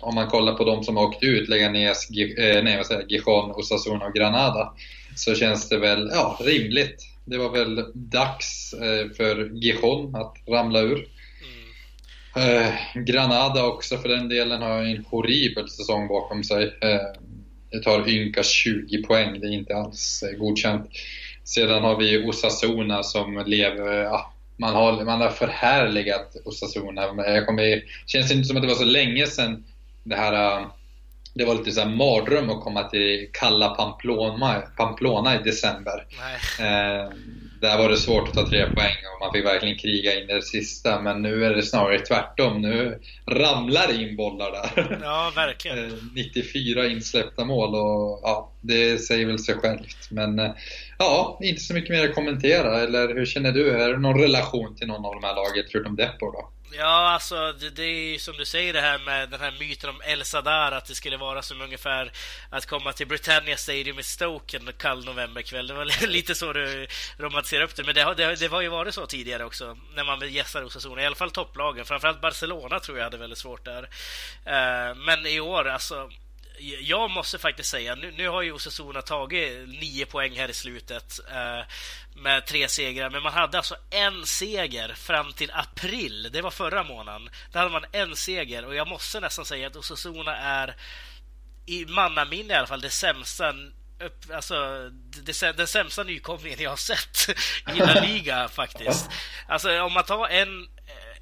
[0.00, 3.50] om man kollar på de som har åkt ut, Leganes, eh, nej vad säger Gijon,
[3.50, 4.72] Osasuna och Granada,
[5.16, 7.02] så känns det väl ja, rimligt.
[7.24, 11.08] Det var väl dags eh, för Gijon att ramla ur.
[12.36, 16.64] Eh, Granada också för den delen har en horribel säsong bakom sig.
[16.64, 17.20] Eh,
[17.70, 20.90] det tar ynka 20 poäng, det är inte alls eh, godkänt.
[21.44, 27.02] Sedan har vi Osasuna som lever, ja, man har, man har förhärligat Osasuna.
[27.16, 29.64] Jag kommer, det känns inte som att det var så länge sedan
[30.02, 30.66] det här
[31.34, 36.06] det var lite så här mardröm att komma till kalla Pamplona, Pamplona i december.
[36.60, 37.10] Eh,
[37.60, 40.42] där var det svårt att ta tre poäng och man fick verkligen kriga in det
[40.42, 41.00] sista.
[41.00, 42.62] Men nu är det snarare tvärtom.
[42.62, 44.98] Nu ramlar det in bollar där.
[45.02, 46.10] Ja, verkligen.
[46.14, 50.10] 94 eh, insläppta mål och ja, det säger väl sig självt.
[50.10, 50.50] Men eh,
[50.98, 52.80] ja, inte så mycket mer att kommentera.
[52.80, 53.70] Eller hur känner du?
[53.70, 56.50] Är det någon relation till någon av de här lagen förutom Depor då?
[56.70, 59.90] Ja, alltså det, det är ju som du säger det här med den här myten
[59.90, 62.12] om El Sadar, att det skulle vara som ungefär
[62.50, 65.66] att komma till Britannia Stadium i Stoke en kall novemberkväll.
[65.66, 66.86] Det var lite så du
[67.18, 70.04] romantiserade upp det, men det har, det, det var ju varit så tidigare också när
[70.04, 71.84] man gästar Osasuna, i alla fall topplagen.
[71.84, 73.82] Framförallt Barcelona tror jag hade väldigt svårt där.
[74.44, 76.10] Eh, men i år, alltså
[76.80, 81.20] jag måste faktiskt säga, nu, nu har ju Osasuna tagit nio poäng här i slutet
[81.30, 81.64] eh,
[82.14, 86.28] med tre segrar, men man hade alltså en seger fram till april.
[86.32, 87.30] Det var förra månaden.
[87.52, 90.76] Där hade man en seger och jag måste nästan säga att Osasuna är
[91.66, 93.54] i mannaminne i alla fall det sämsta
[94.00, 94.88] upp, alltså,
[95.22, 97.36] det, den sämsta nykomlingen jag har sett
[97.74, 99.10] i La Liga faktiskt.
[99.48, 100.68] Alltså om man tar en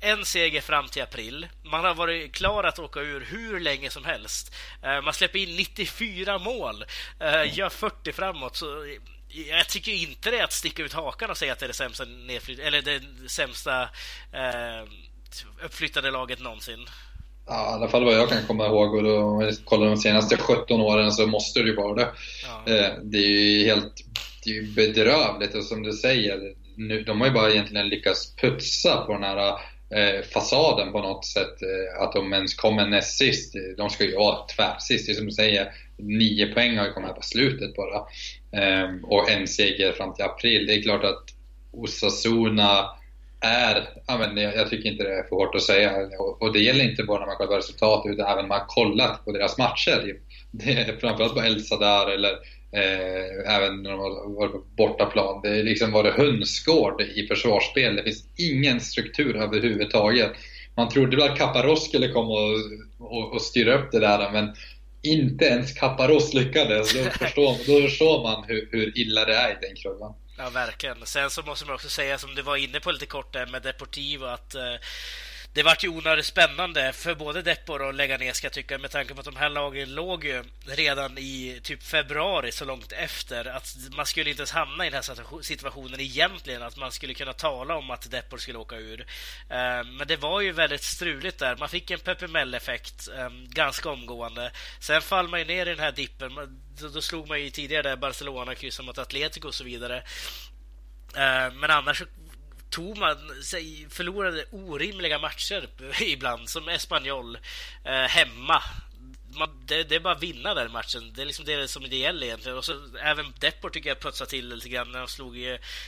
[0.01, 1.47] en seger fram till april.
[1.63, 4.55] Man har varit klar att åka ur hur länge som helst.
[4.83, 6.85] Eh, man släpper in 94 mål,
[7.21, 8.57] eh, gör 40 framåt.
[8.57, 8.67] Så
[9.29, 11.75] jag tycker inte det är att sticka ut hakan och säga att det är det
[11.75, 12.05] sämsta,
[12.63, 13.83] eller det sämsta
[14.33, 14.89] eh,
[15.65, 16.87] uppflyttade laget någonsin.
[17.47, 19.97] Ja, i alla fall vad jag kan komma ihåg och då, om vi kollar de
[19.97, 22.09] senaste 17 åren så måste det ju vara det.
[22.67, 22.91] Ja.
[23.03, 24.05] Det är ju helt
[24.45, 29.05] det är bedrövligt och som du säger, nu, de har ju bara egentligen lyckats putsa
[29.07, 29.59] på den här eh,
[29.91, 31.63] Eh, fasaden på något sätt.
[31.63, 33.55] Eh, att de ens kommer näst sist.
[33.55, 35.07] Eh, de ska ju vara tvärsist.
[35.07, 37.97] Det är som du säger, nio poäng har ju kommit här på slutet bara.
[38.53, 40.67] Eh, och en seger fram till april.
[40.67, 41.25] Det är klart att
[41.73, 42.91] Osasuna
[43.41, 45.93] är, ja, men jag tycker inte det är för hårt att säga.
[46.19, 49.25] Och, och det gäller inte bara när man kollar resultat utan även när man kollat
[49.25, 50.17] på deras matcher.
[50.51, 52.39] Det är framförallt på El Sadar eller
[52.75, 55.41] Eh, även när de har varit på bortaplan.
[55.43, 57.97] Det har liksom varit hönsgård i försvarsspel.
[57.97, 60.33] Det finns ingen struktur överhuvudtaget.
[60.77, 62.59] Man trodde väl att Caparros skulle komma och,
[62.99, 64.57] och, och styra upp det där, men
[65.03, 66.95] inte ens Caparros lyckades.
[66.95, 70.13] Då förstår, då förstår man hur, hur illa det är i den klubben.
[70.39, 70.97] Ja, verkligen.
[71.05, 73.63] Sen så måste man också säga, som du var inne på lite kort där med
[73.63, 74.63] Deportivo, att eh,
[75.55, 79.15] det vart ju onödigt spännande för både Depor och Leganes ska jag tycka med tanke
[79.15, 83.77] på att de här lagen låg ju redan i typ februari så långt efter att
[83.97, 87.77] man skulle inte ens hamna i den här situationen egentligen att man skulle kunna tala
[87.77, 89.01] om att Depor skulle åka ur.
[89.51, 91.57] Eh, men det var ju väldigt struligt där.
[91.57, 94.53] Man fick en Pepimell-effekt ehm, ganska omgående.
[94.81, 96.61] Sen fall man ju ner i den här dippen.
[96.95, 99.97] Då slog man ju tidigare där Barcelona kryssade mot Atletico och så vidare.
[101.17, 102.03] Eh, men annars
[102.75, 105.69] tog man sig, förlorade orimliga matcher
[106.03, 107.39] ibland, som Espanyol
[107.85, 108.63] eh, hemma.
[109.39, 111.13] Man, det, det, är bara att vinna den matchen.
[111.15, 112.59] Det är liksom det som det gäller egentligen.
[112.59, 115.39] Och så, även Depor tycker jag putsade till lite grann när de slog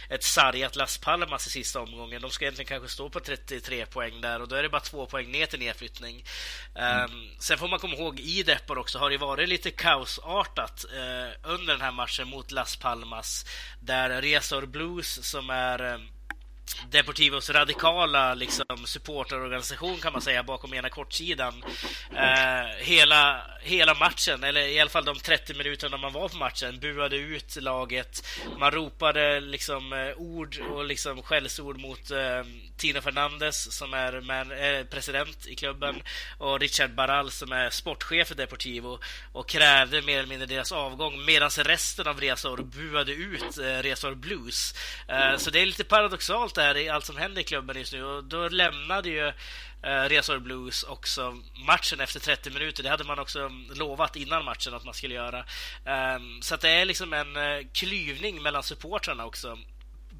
[0.09, 2.23] ett sargat Las Palmas i sista omgången.
[2.23, 5.07] De ska egentligen kanske stå på 33 poäng där och då är det bara två
[5.07, 6.25] poäng ner till nedflyttning.
[6.75, 7.05] Mm.
[7.05, 11.53] Um, sen får man komma ihåg i Depor också har det varit lite kaosartat uh,
[11.53, 13.47] under den här matchen mot Las Palmas
[13.81, 16.09] där Resor Blues som är um,
[16.91, 21.65] Deportivos radikala liksom, supporterorganisation kan man säga bakom ena kortsidan.
[22.17, 26.79] Eh, hela, hela matchen, eller i alla fall de 30 minuterna man var på matchen,
[26.81, 28.27] buade ut laget.
[28.59, 32.43] Man ropade liksom eh, ord och liksom skällsord mot eh,
[32.77, 36.03] Tina Fernandes som är man, eh, president i klubben
[36.39, 38.99] och Richard Barral som är sportchef för Deportivo
[39.33, 44.15] och krävde mer eller mindre deras avgång medan resten av Resor buade ut eh, Resor
[44.15, 44.75] Blues.
[45.09, 48.05] Eh, så det är lite paradoxalt allt, är, allt som händer i klubben just nu.
[48.05, 49.27] Och då lämnade ju
[49.83, 52.83] eh, Resor Blues också matchen efter 30 minuter.
[52.83, 55.45] Det hade man också lovat innan matchen att man skulle göra.
[55.85, 59.59] Ehm, så att det är liksom en eh, klyvning mellan supportrarna också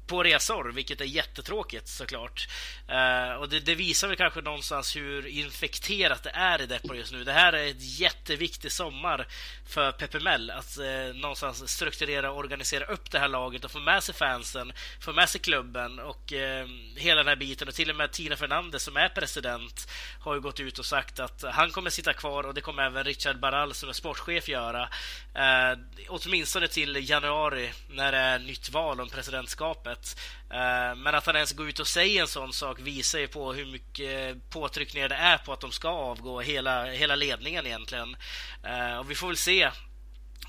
[0.07, 2.47] på resor, vilket är jättetråkigt såklart.
[2.89, 7.11] Uh, och det, det, visar väl kanske någonstans hur infekterat det är i Depor just
[7.11, 7.23] nu.
[7.23, 9.27] Det här är ett jätteviktig sommar
[9.67, 10.17] för Pepe
[10.53, 14.73] att uh, någonstans strukturera och organisera upp det här laget och få med sig fansen,
[15.01, 17.67] få med sig klubben och uh, hela den här biten.
[17.67, 19.89] Och till och med Tina Fernandez som är president
[20.19, 23.03] har ju gått ut och sagt att han kommer sitta kvar och det kommer även
[23.03, 24.83] Richard Barral som är sportchef göra.
[24.83, 30.17] Uh, åtminstone till januari när det är nytt val om presidentskapet året.
[30.49, 33.53] Eh, men att han ens går ut och säger en sån sak visar ju på
[33.53, 38.15] hur mycket påtryckningar det är på att de ska avgå, hela, hela ledningen egentligen.
[38.63, 39.69] Eh, och vi får väl se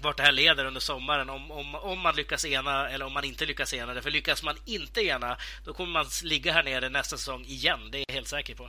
[0.03, 3.25] vart det här leder under sommaren om, om, om man lyckas ena eller om man
[3.25, 4.01] inte lyckas ena.
[4.01, 7.81] För lyckas man inte ena, då kommer man ligga här nere nästa säsong igen.
[7.93, 8.69] Det är jag helt säker på.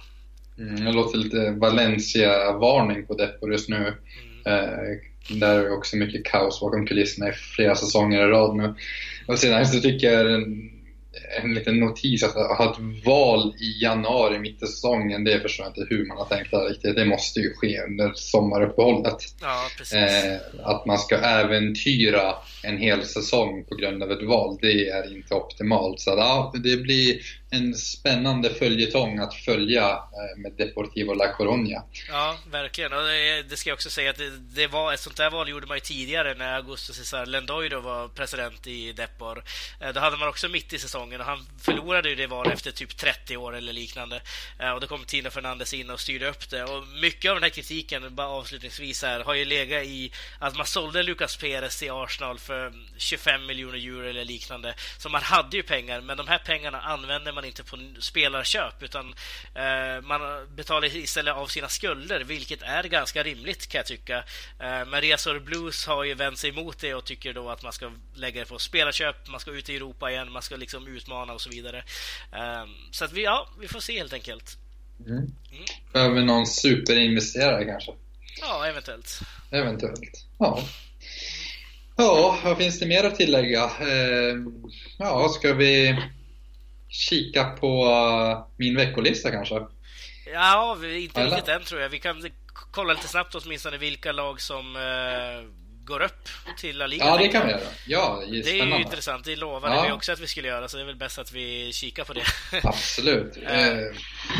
[0.57, 3.75] Mm, det låter lite Valencia-varning på Depor just nu.
[3.75, 4.45] Mm.
[4.45, 8.73] Eh, där är också mycket kaos bakom kulisserna i flera säsonger i rad nu.
[9.27, 10.71] Och sedan så tycker jag en,
[11.43, 15.71] en liten notis att ha ett val i januari mitt i säsongen, det förstår jag
[15.71, 16.95] inte hur man har tänkt där riktigt.
[16.95, 19.17] Det måste ju ske under sommaruppehållet.
[19.41, 24.89] Ja, eh, att man ska äventyra en hel säsong på grund av ett val, det
[24.89, 25.99] är inte optimalt.
[25.99, 31.81] Så ja, det blir en spännande följetong att följa eh, med Deportivo La Coruña.
[32.09, 32.93] Ja, verkligen.
[32.93, 33.03] Och
[33.49, 35.77] det, ska jag också säga att det, det, var, ett sånt där val gjorde man
[35.77, 39.43] ju tidigare när Augusto Cesar Lendoiro var president i Depor.
[39.79, 42.71] Eh, då hade man också mitt i säsongen och han förlorade ju det valet efter
[42.71, 44.21] typ 30 år eller liknande.
[44.59, 46.63] Eh, och då kom Tina Fernandes in och styrde upp det.
[46.63, 50.65] Och mycket av den här kritiken, bara avslutningsvis här, har ju legat i att man
[50.65, 54.73] sålde Lucas Perez till Arsenal för 25 miljoner euro eller liknande.
[54.97, 59.13] Så man hade ju pengar, men de här pengarna använde man inte på spelarköp utan
[59.55, 60.21] eh, man
[60.55, 64.17] betalar istället av sina skulder, vilket är ganska rimligt kan jag tycka.
[64.59, 67.73] Eh, men Resor Blues har ju vänt sig emot det och tycker då att man
[67.73, 71.33] ska lägga det på spelarköp, man ska ut i Europa igen, man ska liksom utmana
[71.33, 71.77] och så vidare.
[72.33, 74.57] Eh, så att vi, ja, vi får se helt enkelt.
[74.99, 75.17] Mm.
[75.17, 75.31] Mm.
[75.93, 77.91] Behöver någon superinvesterare kanske?
[78.41, 79.19] Ja, eventuellt.
[79.51, 80.63] Eventuellt, ja.
[82.01, 83.63] Ja, vad finns det mer att tillägga?
[83.63, 84.35] Eh,
[84.97, 86.03] ja, ska vi
[86.89, 87.87] kika på
[88.57, 89.55] min veckolista kanske?
[90.33, 91.89] Ja, inte riktigt än tror jag.
[91.89, 92.29] Vi kan
[92.71, 95.49] kolla lite snabbt åtminstone vilka lag som uh,
[95.89, 97.05] går upp till La Liga.
[97.05, 97.61] Ja, det kan vi göra.
[97.87, 99.25] Ja, det är, det är ju intressant.
[99.25, 99.85] Det lovade ja.
[99.85, 102.13] vi också att vi skulle göra, så det är väl bäst att vi kikar på
[102.13, 102.23] det.
[102.63, 103.37] Absolut.
[103.37, 103.43] uh,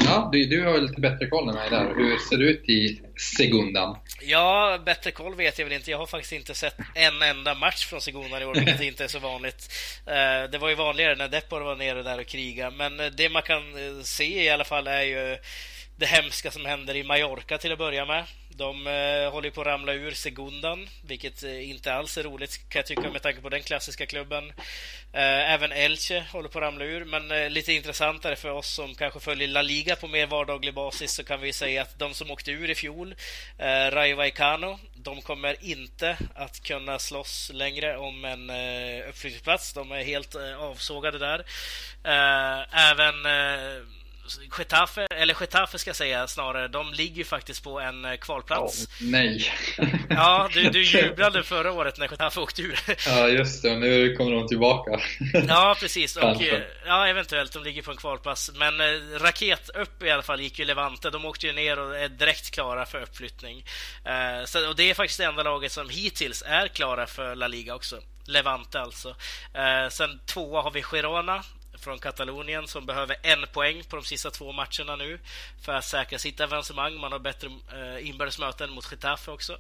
[0.06, 1.94] ja, du, du har väl lite bättre koll än mig där.
[1.96, 3.02] Hur ser det ut i
[3.38, 3.98] Segundan?
[4.22, 5.92] Ja, bättre koll vet jag väl inte.
[5.92, 9.08] Jag har faktiskt inte sett en enda match från Segundan i år, vilket inte är
[9.08, 9.74] så vanligt.
[10.52, 13.64] Det var ju vanligare när Depor var nere där och krigade, men det man kan
[14.04, 15.38] se i alla fall är ju
[15.98, 18.24] det hemska som händer i Mallorca till att börja med.
[18.60, 22.80] De eh, håller på att ramla ur Segundan, vilket eh, inte alls är roligt kan
[22.80, 24.50] jag tycka med tanke på den klassiska klubben.
[25.14, 28.96] Eh, även Elche håller på att ramla ur, men eh, lite intressantare för oss som
[28.96, 32.32] kanske följer La Liga på mer vardaglig basis så kan vi säga att de som
[32.32, 33.16] åkte ur i fjol,
[33.58, 39.74] eh, Rayo Vallecano, de kommer inte att kunna slåss längre om en eh, uppflyttningsplats.
[39.74, 41.40] De är helt eh, avsågade där.
[42.04, 43.84] Eh, även eh,
[44.58, 48.84] Getafe, eller Getafe ska jag säga snarare, de ligger ju faktiskt på en eh, kvalplats.
[48.84, 49.54] Oh, nej.
[50.10, 52.80] ja, du, du jublade förra året när Getafe åkte ur.
[53.08, 53.76] ja, just det.
[53.76, 55.00] Nu kommer de tillbaka.
[55.48, 56.18] ja, precis.
[56.18, 56.42] Och,
[56.86, 57.54] ja, eventuellt.
[57.54, 58.52] De ligger på en kvalplats.
[58.56, 61.10] Men eh, raket upp i alla fall gick ju Levante.
[61.10, 63.66] De åkte ju ner och är direkt klara för uppflyttning.
[64.06, 67.48] Eh, så, och det är faktiskt det enda laget som hittills är klara för La
[67.48, 68.00] Liga också.
[68.26, 69.10] Levante alltså.
[69.54, 71.44] Eh, sen tvåa har vi Girona
[71.80, 75.20] från Katalonien som behöver en poäng på de sista två matcherna nu
[75.62, 77.00] för att säkra sitt avancemang.
[77.00, 79.58] Man har bättre eh, inbördes möten mot Getafe också.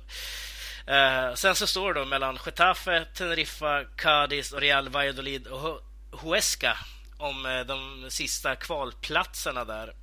[0.87, 5.81] Eh, sen så står det då mellan Getafe, Teneriffa, Cadiz, Real Valladolid och
[6.21, 6.77] Huesca
[7.17, 9.93] om eh, de sista kvalplatserna där.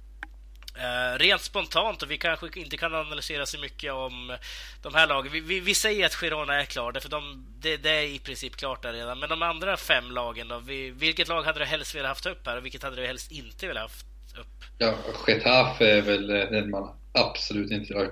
[0.79, 4.37] Uh, rent spontant, och vi kanske inte kan analysera så mycket om
[4.83, 5.33] de här lagen.
[5.33, 8.57] Vi, vi, vi säger att Girona är klar, för de, det, det, är i princip
[8.57, 9.19] klart där redan.
[9.19, 10.59] Men de andra fem lagen då?
[10.59, 13.33] Vi, vilket lag hade du helst velat haft upp här och vilket hade du helst
[13.33, 14.07] inte velat haft
[14.39, 14.65] upp?
[14.79, 14.95] Ja,
[15.27, 18.09] Getafe är väl den man absolut inte vill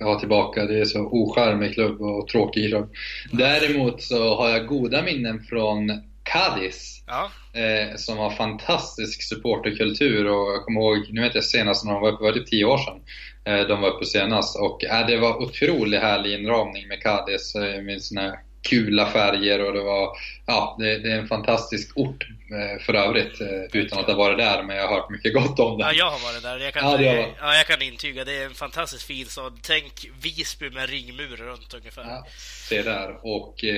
[0.00, 0.66] ha tillbaka.
[0.66, 2.92] Det är så ocharmig klubb och tråkig klubb.
[3.32, 5.90] Däremot så har jag goda minnen från
[6.34, 7.04] Cadiz.
[7.06, 7.30] Ja.
[7.60, 12.02] Eh, som har fantastisk supporterkultur och jag kommer ihåg, nu vet jag senast när de
[12.02, 13.00] var uppe, var det tio år sedan
[13.44, 17.52] eh, de var uppe senast och eh, det var otroligt härlig inramning med Cadiz.
[17.54, 18.38] Jag minns när
[18.70, 20.08] gula färger och det var,
[20.46, 24.38] ja, det, det är en fantastisk ort eh, för övrigt eh, utan att ha varit
[24.38, 25.86] där, men jag har hört mycket gott om den.
[25.86, 26.58] Ja, jag har varit där.
[26.58, 27.66] Jag kan, Ja, det ja, jag.
[27.66, 28.24] kan intyga.
[28.24, 29.58] Det är en fantastiskt fin stad.
[29.62, 32.02] Tänk Visby med ringmur runt ungefär.
[32.08, 32.26] Ja,
[32.68, 33.10] se där.
[33.22, 33.76] Och eh,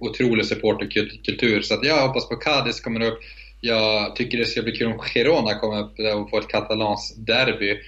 [0.00, 1.62] otrolig supporterkultur.
[1.62, 3.18] Så att jag hoppas på Cadiz kommer upp.
[3.60, 7.78] Jag tycker det ska bli kul om Girona kommer upp och får ett katalans derby.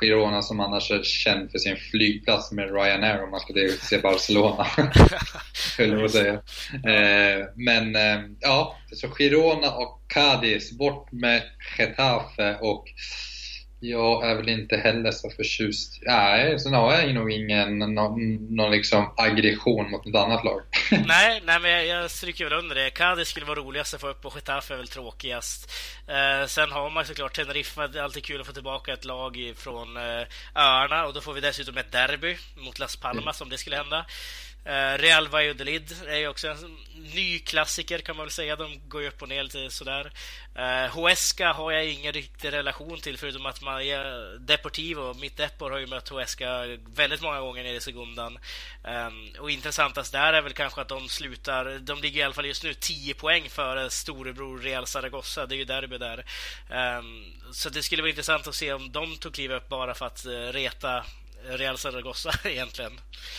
[0.00, 4.66] Girona som annars är känd för sin flygplats med Ryanair om man ska se Barcelona.
[5.78, 6.32] Höll jag säga.
[6.72, 11.42] Eh, men eh, ja, så Girona och Cadiz, bort med
[11.78, 12.84] Getafe och
[13.80, 15.98] jag är väl inte heller så förtjust.
[16.02, 20.60] Nej, sen har jag nog ingen någon, någon liksom aggression mot ett annat lag.
[21.06, 22.90] nej, nej, men jag, jag stryker väl under det.
[22.90, 25.72] Cadiz skulle vara roligast att få upp och Getafe är väl tråkigast.
[26.08, 27.88] Eh, sen har man såklart Teneriffa.
[27.88, 31.32] Det är alltid kul att få tillbaka ett lag från eh, öarna och då får
[31.32, 34.06] vi dessutom ett derby mot Las Palmas om det skulle hända.
[34.64, 36.76] Eh, Real Valladolid är ju också en
[37.14, 38.56] ny klassiker kan man väl säga.
[38.56, 40.12] De går ju upp och ner lite sådär.
[40.54, 45.70] Eh, Huesca har jag ingen riktig relation till förutom att man är Deportivo, mitt Depor
[45.70, 48.38] har ju mött Huesca väldigt många gånger nere i segundan.
[48.84, 52.46] Ehm, och intressantast där är väl kanske att de slutar, de ligger i alla fall
[52.46, 55.46] just nu 10 poäng före storebror Real Zaragoza.
[55.46, 56.24] Det är ju derby där.
[56.70, 60.06] Ehm, så det skulle vara intressant att se om de tog kliv upp bara för
[60.06, 61.04] att eh, reta
[61.48, 62.92] Real Zaragoza egentligen.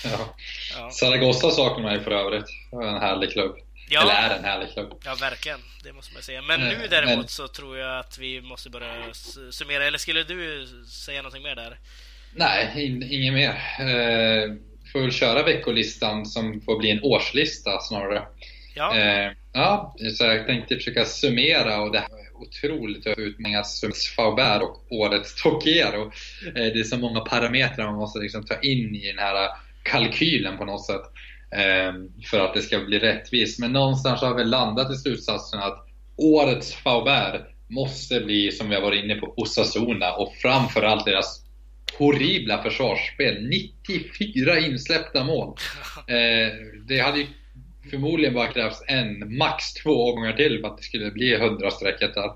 [0.03, 0.35] Ja.
[0.75, 0.91] Ja.
[0.91, 2.45] Zaragoza saknar man ju för övrigt.
[2.71, 3.55] Det var en härlig klubb.
[3.89, 4.01] Ja.
[4.01, 5.01] Eller är en härlig klubb.
[5.05, 5.59] Ja, verkligen.
[5.83, 6.41] Det måste man säga.
[6.41, 7.27] Men nu däremot Men...
[7.27, 9.13] så tror jag att vi måste börja
[9.51, 9.83] summera.
[9.83, 11.79] Eller skulle du säga någonting mer där?
[12.35, 13.49] Nej, in, inget mer.
[13.79, 14.55] Eh,
[14.91, 18.23] får väl köra veckolistan som får bli en årslista snarare.
[18.75, 18.97] Ja.
[18.97, 22.03] Eh, ja, så jag tänkte försöka summera och det
[22.41, 26.11] otroligt utmaningar som Faubert och årets Tokiero.
[26.45, 29.49] Eh, det är så många parametrar man måste liksom ta in i den här
[29.83, 31.01] kalkylen på något sätt
[31.55, 31.93] eh,
[32.25, 33.59] för att det ska bli rättvist.
[33.59, 35.87] Men någonstans har vi landat i slutsatsen att
[36.17, 41.41] årets Faubert måste bli, som vi har varit inne på, Osasuna och framförallt deras
[41.97, 43.49] horribla försvarsspel.
[43.87, 45.57] 94 insläppta mål.
[46.07, 46.53] Eh,
[46.87, 47.27] det hade ju
[47.89, 52.31] förmodligen bara krävs en, max två gånger till för att det skulle bli 100-strecket där.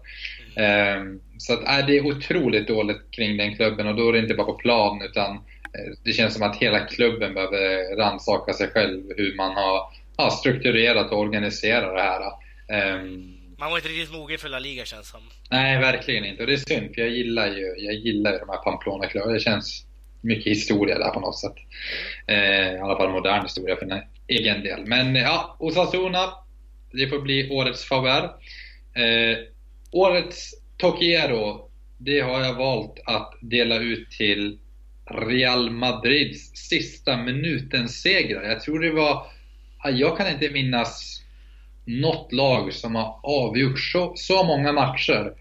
[0.55, 1.21] Mm.
[1.37, 4.33] Så att, äh, det är otroligt dåligt kring den klubben och då är det inte
[4.33, 9.03] bara på plan utan eh, det känns som att hela klubben behöver rannsaka sig själv
[9.17, 9.81] hur man har
[10.17, 12.21] ja, strukturerat och organiserat det här.
[12.99, 15.21] Um, man var inte riktigt mogen för La Liga känns som.
[15.51, 16.43] Nej, verkligen inte.
[16.43, 19.33] Och det är synd, för jag gillar ju, jag gillar ju de här Pamplona-klubbarna.
[19.33, 19.85] Det känns
[20.25, 21.55] mycket historia där på något sätt.
[22.27, 24.85] Eh, I alla fall modern historia för den egen del.
[24.85, 26.33] Men ja, Osasuna,
[26.91, 28.23] det får bli årets favör.
[28.93, 29.37] Eh,
[29.91, 34.59] årets Tokiero, det har jag valt att dela ut till
[35.05, 38.43] Real Madrids sista minuten-segrar.
[38.43, 39.25] Jag tror det var,
[39.93, 41.21] jag kan inte minnas
[41.85, 45.33] något lag som har avgjort så, så många matcher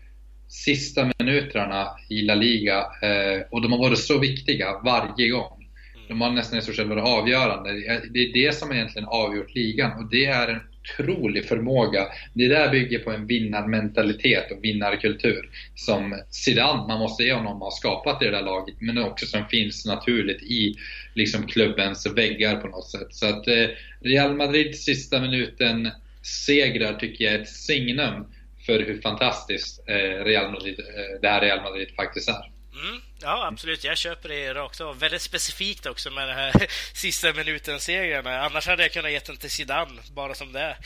[0.54, 5.68] sista minuterna i La Liga eh, och de har varit så viktiga varje gång.
[6.08, 7.72] De har nästan i stort sett varit avgörande.
[8.10, 12.06] Det är det som egentligen avgjort ligan och det är en otrolig förmåga.
[12.34, 17.70] Det där bygger på en vinnarmentalitet och vinnarkultur som Zidane, man måste ge honom, har
[17.70, 20.74] skapat i det där laget men också som finns naturligt i
[21.14, 23.08] liksom klubbens väggar på något sätt.
[23.10, 23.68] Så att eh,
[24.00, 25.90] Real Madrid sista minuten
[26.22, 28.24] segrar tycker jag är ett signum
[28.66, 32.50] för hur fantastiskt eh, Real Madrid, eh, det här Real Madrid faktiskt är.
[32.74, 33.84] Mm, ja, absolut.
[33.84, 34.98] Jag köper det rakt av.
[34.98, 36.52] Väldigt specifikt också med den här
[36.94, 38.40] sista minuten-segrarna.
[38.40, 40.76] Annars hade jag kunnat ge den till Zidane, bara som det är.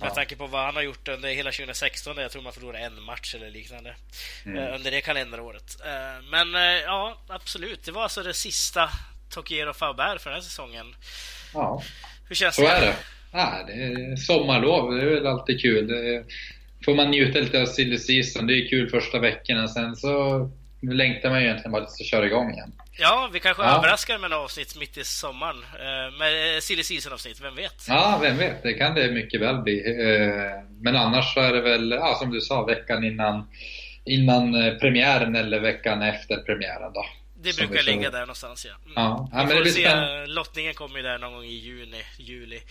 [0.00, 0.14] Med ja.
[0.14, 2.16] tanke på vad han har gjort under hela 2016.
[2.16, 3.94] Jag tror man förlorade en match eller liknande
[4.46, 4.74] mm.
[4.74, 5.76] under det kalenderåret.
[6.30, 7.84] Men ja, absolut.
[7.84, 8.90] Det var alltså det sista
[9.30, 10.96] Tokiero Faubert för den här säsongen.
[11.54, 11.82] Ja,
[12.28, 12.68] Hur känns så det?
[12.68, 12.96] är det.
[13.32, 14.94] Ja, det är sommarlov.
[14.94, 15.90] Det är väl alltid kul.
[16.86, 18.46] Får man njuta lite av silly season.
[18.46, 19.68] Det är kul första veckorna.
[19.68, 20.50] Sen så
[20.82, 22.72] längtar man ju egentligen bara att det ska köra igång igen.
[22.98, 23.78] Ja, vi kanske ja.
[23.78, 25.56] överraskar med en avsnitt mitt i sommaren.
[25.56, 27.84] Eh, med silly season-avsnitt, vem vet?
[27.88, 28.62] Ja, vem vet.
[28.62, 29.78] Det kan det mycket väl bli.
[29.78, 33.48] Eh, men annars så är det väl, ja, som du sa, veckan innan,
[34.04, 37.04] innan eh, premiären eller veckan efter premiären då.
[37.52, 38.74] Det brukar ligga där någonstans, ja.
[38.84, 38.92] Mm.
[38.96, 39.28] ja.
[39.32, 42.62] ja vi får se, lottningen kommer ju där någon gång i juni, juli.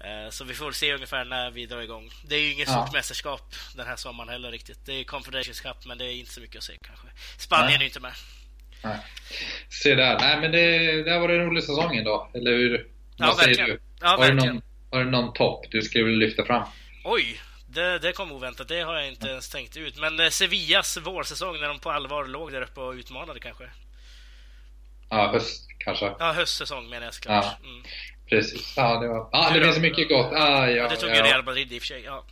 [0.00, 2.10] Eh, så vi får se ungefär när vi drar igång.
[2.24, 2.82] Det är ju inget ja.
[2.82, 4.86] stort mästerskap den här sommaren heller riktigt.
[4.86, 7.06] Det är Confederations Cup, men det är inte så mycket att se kanske.
[7.38, 7.82] Spanien Nej.
[7.82, 8.12] är inte med.
[8.84, 8.98] Nej.
[9.68, 10.18] Se där.
[10.18, 12.86] Nej, men det, det har varit en rolig säsong ändå, eller hur?
[13.16, 13.56] Ja, Vad verkligen.
[13.56, 13.80] säger du?
[14.00, 14.28] Ja, har.
[14.28, 16.62] Du någon, har du någon topp du skulle vilja lyfta fram?
[17.04, 17.40] Oj!
[17.68, 18.68] Det, det kom oväntat.
[18.68, 19.98] Det har jag inte ens tänkt ut.
[19.98, 23.64] Men eh, Sevillas vårsäsong, när de på allvar låg där uppe och utmanade kanske?
[25.12, 26.12] Ja, höst kanske.
[26.18, 27.44] Ja, höstsäsong menar jag såklart.
[27.62, 27.68] Ja.
[27.68, 27.82] Mm.
[28.28, 28.74] Precis.
[28.76, 30.32] Ja, det, var, ah, det finns så mycket gott.
[30.32, 31.24] Ah, ja, det tog ju ja.
[31.24, 32.02] Real Madrid i och för sig.
[32.04, 32.24] Ja.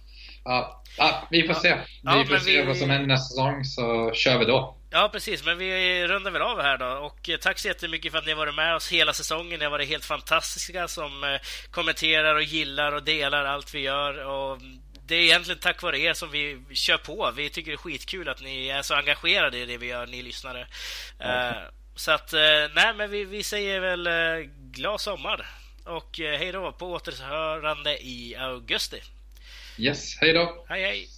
[0.44, 1.76] Ja, ja, vi får se.
[2.16, 4.76] Vi får se vi- vad som händer nästa säsong så kör vi då.
[4.90, 5.44] Ja, precis.
[5.44, 6.86] Men vi rundar väl av här då.
[6.86, 9.58] Och eh, tack så jättemycket för att ni har varit med oss hela säsongen.
[9.58, 14.26] Ni har varit helt fantastiska som eh, kommenterar och gillar och delar allt vi gör.
[14.26, 14.58] Och
[15.06, 17.32] det är egentligen tack vare er som vi kör på.
[17.36, 20.22] Vi tycker det är skitkul att ni är så engagerade i det vi gör, ni
[20.22, 20.66] lyssnare.
[21.20, 21.56] Eh,
[22.00, 22.40] Så att, eh,
[22.74, 25.46] nej, men vi, vi säger väl eh, glad sommar.
[25.84, 29.00] Och eh, hej då på återhörande i augusti.
[29.78, 30.66] Yes, hej då!
[30.68, 31.08] Hej, hej!